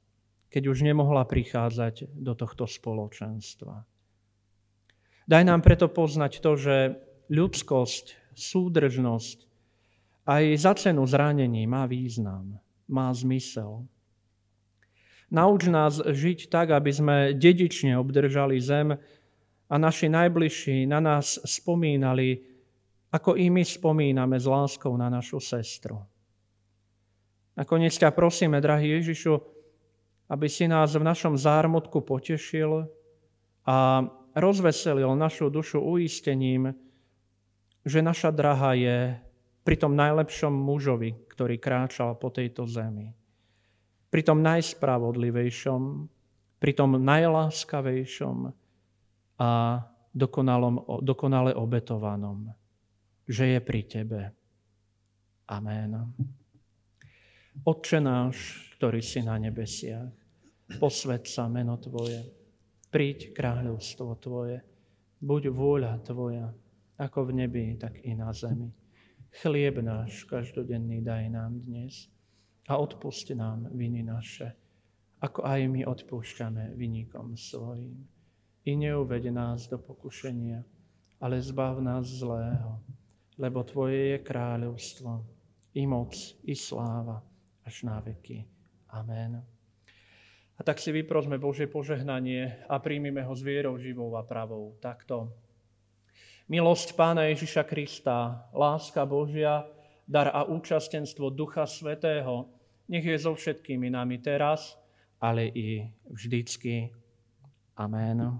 keď 0.49 0.73
už 0.73 0.81
nemohla 0.81 1.21
prichádzať 1.29 2.17
do 2.17 2.33
tohto 2.33 2.65
spoločenstva. 2.65 3.92
Daj 5.23 5.43
nám 5.47 5.63
preto 5.63 5.87
poznať 5.87 6.43
to, 6.43 6.51
že 6.59 6.75
ľudskosť, 7.31 8.35
súdržnosť 8.35 9.37
aj 10.23 10.43
za 10.55 10.73
cenu 10.79 11.03
zranení 11.03 11.67
má 11.67 11.83
význam, 11.83 12.59
má 12.87 13.11
zmysel. 13.11 13.83
Nauč 15.33 15.67
nás 15.67 15.99
žiť 15.99 16.47
tak, 16.47 16.71
aby 16.71 16.91
sme 16.93 17.15
dedične 17.33 17.97
obdržali 17.97 18.61
zem 18.61 18.95
a 19.67 19.75
naši 19.75 20.07
najbližší 20.07 20.85
na 20.85 21.01
nás 21.01 21.41
spomínali 21.43 22.53
ako 23.13 23.37
i 23.37 23.45
my 23.53 23.61
spomíname 23.61 24.41
s 24.41 24.49
láskou 24.49 24.97
na 24.97 25.05
našu 25.05 25.37
sestru. 25.37 26.01
Nakoniec 27.53 27.93
ťa 27.93 28.09
prosíme, 28.09 28.57
drahý 28.57 28.97
Ježišu, 28.97 29.37
aby 30.33 30.49
si 30.49 30.65
nás 30.65 30.97
v 30.97 31.05
našom 31.05 31.37
zármutku 31.37 32.01
potešil 32.01 32.89
a 33.69 34.01
rozveselil 34.33 35.13
našu 35.15 35.49
dušu 35.49 35.79
uistením, 35.79 36.73
že 37.85 37.99
naša 38.01 38.29
drahá 38.33 38.73
je 38.73 39.17
pri 39.63 39.75
tom 39.79 39.95
najlepšom 39.95 40.51
mužovi, 40.51 41.29
ktorý 41.31 41.57
kráčal 41.57 42.19
po 42.19 42.33
tejto 42.33 42.67
zemi. 42.67 43.13
Pri 44.11 44.21
tom 44.21 44.43
najspravodlivejšom, 44.45 45.81
pri 46.59 46.71
tom 46.75 47.01
najláskavejšom 47.01 48.37
a 49.41 49.49
dokonale 51.01 51.51
obetovanom 51.57 52.53
že 53.27 53.55
je 53.55 53.59
pri 53.63 53.81
Tebe. 53.87 54.21
Amen. 55.47 55.91
Otče 57.63 57.99
náš, 58.01 58.67
ktorý 58.77 58.99
si 58.99 59.21
na 59.21 59.37
nebesiach, 59.37 60.09
posved 60.79 61.27
sa 61.29 61.47
meno 61.47 61.77
Tvoje, 61.77 62.19
príď 62.93 63.33
kráľovstvo 63.33 64.13
Tvoje, 64.21 64.61
buď 65.17 65.49
vôľa 65.49 65.97
Tvoja, 66.05 66.53
ako 67.01 67.33
v 67.33 67.41
nebi, 67.41 67.73
tak 67.73 67.97
i 68.05 68.13
na 68.13 68.29
zemi. 68.29 68.69
Chlieb 69.41 69.81
náš 69.81 70.29
každodenný 70.29 71.01
daj 71.01 71.25
nám 71.33 71.57
dnes 71.65 72.05
a 72.69 72.77
odpust 72.77 73.33
nám 73.33 73.65
viny 73.73 74.05
naše, 74.05 74.53
ako 75.25 75.41
aj 75.41 75.65
my 75.73 75.81
odpúšťame 75.89 76.77
vynikom 76.77 77.33
svojim. 77.33 77.97
I 78.69 78.77
neuved 78.77 79.25
nás 79.33 79.65
do 79.65 79.81
pokušenia, 79.81 80.61
ale 81.17 81.41
zbav 81.41 81.81
nás 81.81 82.05
zlého, 82.05 82.77
lebo 83.41 83.65
Tvoje 83.65 84.13
je 84.13 84.17
kráľovstvo, 84.21 85.11
i 85.73 85.89
moc, 85.89 86.13
i 86.45 86.53
sláva, 86.53 87.25
až 87.65 87.89
na 87.89 87.97
veky. 88.05 88.45
Amen. 88.93 89.52
Tak 90.63 90.79
si 90.79 90.95
vyprosme 90.95 91.35
Božie 91.35 91.67
požehnanie 91.67 92.63
a 92.71 92.79
príjmime 92.79 93.19
ho 93.19 93.35
s 93.35 93.43
vierou 93.43 93.75
živou 93.75 94.15
a 94.15 94.23
pravou. 94.23 94.79
Takto. 94.79 95.27
Milosť 96.47 96.95
Pána 96.95 97.27
Ježiša 97.27 97.67
Krista, 97.67 98.47
láska 98.55 99.03
Božia, 99.03 99.67
dar 100.07 100.31
a 100.31 100.47
účastenstvo 100.47 101.35
Ducha 101.35 101.67
Svetého, 101.67 102.47
nech 102.87 103.03
je 103.03 103.19
so 103.19 103.35
všetkými 103.35 103.91
nami 103.91 104.23
teraz, 104.23 104.79
ale 105.19 105.51
i 105.51 105.83
vždycky. 106.07 106.95
Amen. 107.75 108.39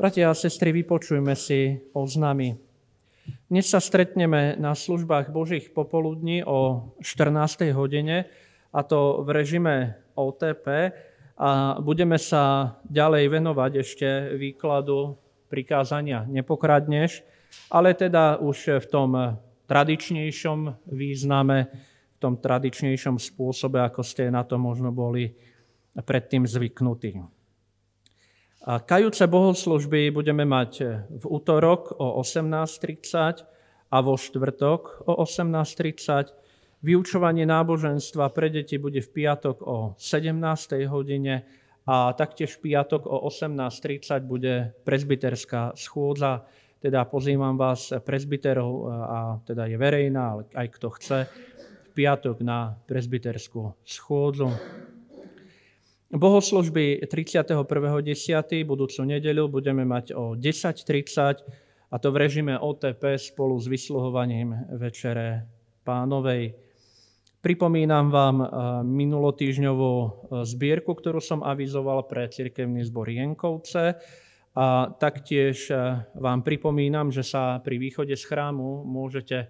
Bratia 0.00 0.32
a 0.32 0.36
sestry, 0.36 0.72
vypočujme 0.72 1.36
si 1.36 1.76
oznámy. 1.92 2.69
Dnes 3.50 3.66
sa 3.66 3.82
stretneme 3.82 4.54
na 4.62 4.78
službách 4.78 5.34
Božích 5.34 5.74
popoludní 5.74 6.46
o 6.46 6.86
14. 7.02 7.74
hodine, 7.74 8.30
a 8.70 8.86
to 8.86 9.26
v 9.26 9.28
režime 9.34 9.98
OTP. 10.14 10.94
A 11.34 11.74
budeme 11.82 12.14
sa 12.14 12.78
ďalej 12.86 13.26
venovať 13.26 13.72
ešte 13.82 14.38
výkladu 14.38 15.18
prikázania 15.50 16.30
nepokradneš, 16.30 17.26
ale 17.74 17.98
teda 17.98 18.38
už 18.38 18.78
v 18.78 18.86
tom 18.86 19.18
tradičnejšom 19.66 20.86
význame, 20.86 21.74
v 22.14 22.18
tom 22.22 22.38
tradičnejšom 22.38 23.18
spôsobe, 23.18 23.82
ako 23.82 24.06
ste 24.06 24.30
na 24.30 24.46
to 24.46 24.62
možno 24.62 24.94
boli 24.94 25.26
predtým 25.98 26.46
zvyknutí. 26.46 27.39
Kajúce 28.60 29.24
bohoslužby 29.24 30.12
budeme 30.12 30.44
mať 30.44 30.72
v 31.08 31.24
útorok 31.24 31.96
o 31.96 32.20
18.30 32.20 33.48
a 33.88 33.96
vo 34.04 34.20
štvrtok 34.20 35.08
o 35.08 35.24
18.30. 35.24 36.84
Vyučovanie 36.84 37.48
náboženstva 37.48 38.28
pre 38.36 38.52
deti 38.52 38.76
bude 38.76 39.00
v 39.00 39.08
piatok 39.08 39.64
o 39.64 39.96
17. 39.96 40.36
hodine 40.92 41.48
a 41.88 42.12
taktiež 42.12 42.60
v 42.60 42.68
piatok 42.68 43.08
o 43.08 43.24
18.30 43.32 44.28
bude 44.28 44.76
prezbiterská 44.84 45.72
schôdza. 45.72 46.44
Teda 46.84 47.08
pozývam 47.08 47.56
vás 47.56 47.96
prezbiterov 48.04 48.92
a 48.92 49.40
teda 49.40 49.72
je 49.72 49.76
verejná, 49.80 50.36
ale 50.36 50.42
aj 50.52 50.68
kto 50.76 50.88
chce, 51.00 51.18
v 51.88 51.88
piatok 51.96 52.44
na 52.44 52.76
prezbiterskú 52.84 53.72
schôdzu. 53.88 54.52
Bohoslužby 56.10 57.06
31.10. 57.06 57.54
budúcu 58.66 59.00
nedeľu 59.06 59.46
budeme 59.46 59.86
mať 59.86 60.10
o 60.18 60.34
10.30 60.34 61.46
a 61.86 61.94
to 62.02 62.08
v 62.10 62.16
režime 62.18 62.58
OTP 62.58 63.14
spolu 63.14 63.54
s 63.54 63.70
vysluhovaním 63.70 64.74
Večere 64.74 65.46
pánovej. 65.86 66.58
Pripomínam 67.38 68.10
vám 68.10 68.36
eh, 68.42 68.46
minulotýžňovú 68.90 69.94
eh, 69.94 70.10
zbierku, 70.50 70.98
ktorú 70.98 71.22
som 71.22 71.46
avizoval 71.46 72.10
pre 72.10 72.26
cirkevný 72.26 72.82
zbor 72.90 73.06
Jenkovce. 73.06 73.94
A 74.58 74.90
taktiež 74.90 75.70
eh, 75.70 76.10
vám 76.18 76.42
pripomínam, 76.42 77.14
že 77.14 77.22
sa 77.22 77.62
pri 77.62 77.78
východe 77.78 78.18
z 78.18 78.24
chrámu 78.26 78.82
môžete 78.82 79.46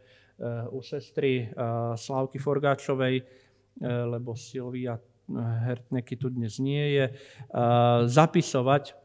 u 0.72 0.80
sestry 0.80 1.52
Slavky 2.00 2.40
Forgáčovej, 2.40 3.28
lebo 3.84 4.32
Silvia 4.32 4.96
Hertneky 5.38 6.18
tu 6.18 6.28
dnes 6.28 6.58
nie 6.58 6.98
je, 6.98 7.04
zapisovať 8.10 8.98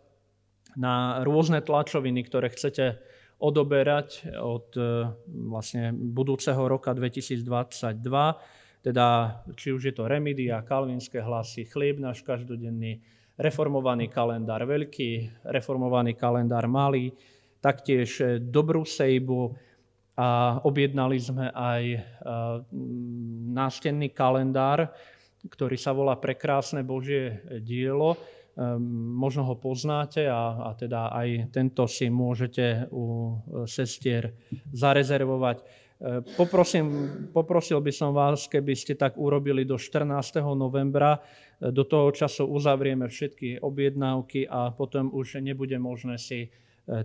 na 0.75 1.23
rôzne 1.23 1.63
tlačoviny, 1.63 2.25
ktoré 2.27 2.51
chcete 2.51 2.99
odoberať 3.39 4.31
od 4.39 4.71
e, 4.79 5.11
vlastne 5.27 5.91
budúceho 5.91 6.71
roka 6.71 6.95
2022, 6.95 7.43
teda 8.79 9.07
či 9.59 9.67
už 9.75 9.91
je 9.91 9.93
to 9.95 10.07
Remedia, 10.07 10.63
kalvinské 10.63 11.19
hlasy, 11.19 11.67
chlieb 11.67 11.99
náš 11.99 12.23
každodenný, 12.23 13.03
reformovaný 13.35 14.07
kalendár 14.07 14.63
veľký, 14.63 15.43
reformovaný 15.51 16.15
kalendár 16.15 16.71
malý, 16.71 17.11
taktiež 17.59 18.09
e, 18.23 18.25
dobrú 18.39 18.87
sejbu 18.87 19.51
a 20.15 20.63
objednali 20.63 21.19
sme 21.19 21.51
aj 21.51 21.83
e, 21.91 21.99
nástenný 23.51 24.15
kalendár, 24.15 24.95
ktorý 25.49 25.77
sa 25.77 25.93
volá 25.93 26.17
Prekrásne 26.17 26.81
Božie 26.81 27.41
dielo 27.61 28.17
Ehm, 28.55 28.79
možno 29.19 29.43
ho 29.43 29.59
poznáte 29.59 30.31
a, 30.31 30.71
a 30.71 30.79
teda 30.79 31.11
aj 31.11 31.51
tento 31.51 31.91
si 31.91 32.07
môžete 32.07 32.87
u 32.87 33.35
e, 33.35 33.67
sestier 33.67 34.31
zarezervovať. 34.71 35.57
Ehm, 35.59 36.23
poprosím, 36.39 36.87
poprosil 37.35 37.83
by 37.83 37.91
som 37.91 38.15
vás, 38.15 38.47
keby 38.47 38.71
ste 38.79 38.95
tak 38.95 39.19
urobili 39.19 39.67
do 39.67 39.75
14. 39.75 40.39
novembra. 40.55 41.19
Do 41.55 41.83
toho 41.83 42.15
času 42.15 42.47
uzavrieme 42.47 43.11
všetky 43.11 43.59
objednávky 43.59 44.47
a 44.47 44.71
potom 44.71 45.11
už 45.11 45.39
nebude 45.39 45.75
možné 45.79 46.19
si 46.19 46.51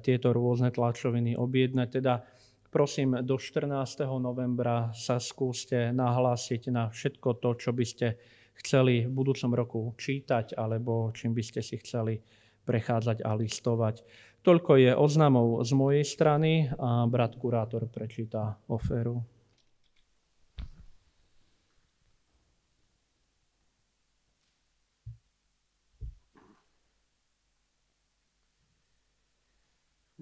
tieto 0.03 0.35
rôzne 0.35 0.75
tlačoviny 0.75 1.39
objednať. 1.39 1.89
Teda 1.89 2.27
prosím, 2.71 3.19
do 3.27 3.37
14. 3.37 4.07
novembra 4.23 4.95
sa 4.95 5.19
skúste 5.19 5.91
nahlásiť 5.91 6.71
na 6.71 6.89
všetko 6.89 7.43
to, 7.43 7.51
čo 7.59 7.71
by 7.75 7.85
ste 7.85 8.17
chceli 8.63 9.05
v 9.05 9.13
budúcom 9.13 9.51
roku 9.53 9.81
čítať, 9.99 10.55
alebo 10.55 11.11
čím 11.11 11.35
by 11.35 11.43
ste 11.43 11.61
si 11.61 11.77
chceli 11.83 12.23
prechádzať 12.65 13.27
a 13.27 13.35
listovať. 13.35 14.07
Toľko 14.41 14.73
je 14.81 14.93
oznamov 14.97 15.61
z 15.67 15.73
mojej 15.77 16.05
strany 16.07 16.71
a 16.79 17.05
brat 17.05 17.37
kurátor 17.37 17.91
prečíta 17.91 18.57
oferu. 18.71 19.40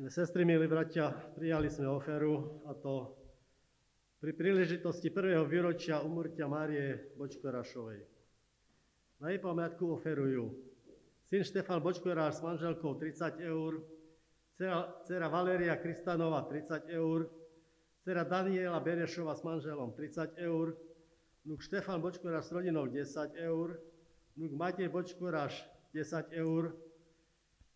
Sestry, 0.08 0.48
milí 0.48 0.64
bratia, 0.64 1.12
prijali 1.36 1.68
sme 1.68 1.84
oferu 1.84 2.64
a 2.64 2.72
to 2.72 3.12
pri 4.16 4.32
príležitosti 4.32 5.12
prvého 5.12 5.44
výročia 5.44 6.00
umrtia 6.00 6.48
Márie 6.48 7.12
Bočkorašovej. 7.20 8.00
Na 9.20 9.28
jej 9.28 9.36
pamiatku 9.36 9.84
oferujú 9.84 10.56
syn 11.28 11.44
Štefan 11.44 11.84
Bočkoráš 11.84 12.40
s 12.40 12.44
manželkou 12.44 12.96
30 12.96 13.36
eur, 13.52 13.84
dcera, 14.56 14.96
dcera 15.04 15.28
Valéria 15.28 15.76
Kristanova 15.76 16.40
30 16.48 16.88
eur, 16.88 17.28
dcera 18.00 18.24
Daniela 18.24 18.80
Berešova 18.80 19.36
s 19.36 19.44
manželom 19.44 19.92
30 19.92 20.40
eur, 20.40 20.72
vnúk 21.44 21.60
Štefan 21.60 22.00
Bočkoráš 22.00 22.48
s 22.48 22.56
rodinou 22.56 22.88
10 22.88 23.36
eur, 23.44 23.76
vnúk 24.40 24.56
Matej 24.56 24.88
Bočkoráš 24.88 25.68
10 25.92 26.32
eur, 26.32 26.87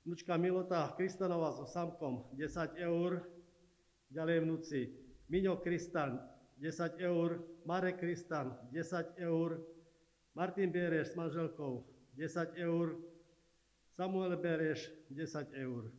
vnúčka 0.03 0.35
Milota 0.35 0.91
Kristanova 0.99 1.55
so 1.55 1.67
samkom 1.67 2.27
10 2.35 2.75
eur, 2.83 3.23
ďalej 4.11 4.39
vnúci 4.43 4.81
Miňo 5.31 5.63
Kristan 5.63 6.19
10 6.59 6.99
eur, 6.99 7.43
Marek 7.65 8.03
Kristan 8.03 8.55
10 8.75 9.19
eur, 9.23 9.63
Martin 10.35 10.71
Bereš 10.75 11.13
s 11.13 11.19
manželkou 11.19 11.87
10 12.19 12.59
eur, 12.59 12.99
Samuel 13.95 14.37
Bereš 14.37 14.91
10 15.11 15.55
eur. 15.55 15.93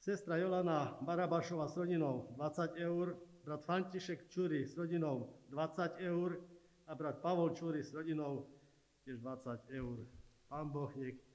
Sestra 0.00 0.38
Jolana 0.38 0.98
Barabašova 1.02 1.68
s 1.68 1.76
rodinou 1.76 2.30
20 2.38 2.78
eur, 2.78 3.16
brat 3.44 3.64
František 3.64 4.30
Čuri 4.30 4.66
s 4.66 4.78
rodinou 4.78 5.34
20 5.50 5.98
eur. 6.00 6.38
A 6.86 6.94
brat 6.94 7.18
Pavol 7.18 7.50
Čuri 7.50 7.82
s 7.82 7.90
rodinou 7.90 8.46
tiež 9.02 9.18
20 9.18 9.74
eur. 9.74 10.06
Pán 10.46 10.70
Boh 10.70 10.94
nech 10.94 11.25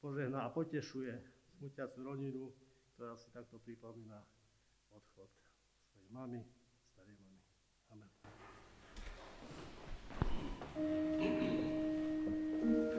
požehná 0.00 0.46
a 0.46 0.54
potešuje 0.54 1.12
smutiacu 1.58 1.98
rodinu, 2.02 2.54
ktorá 2.94 3.18
si 3.18 3.30
takto 3.34 3.58
pripomína 3.62 4.22
odchod 4.94 5.30
svojej 5.90 6.10
mamy, 6.10 6.40
starej 6.94 7.16
mamy. 7.18 7.38
Amen. 7.90 8.10
thank 11.18 12.92
you 12.92 12.97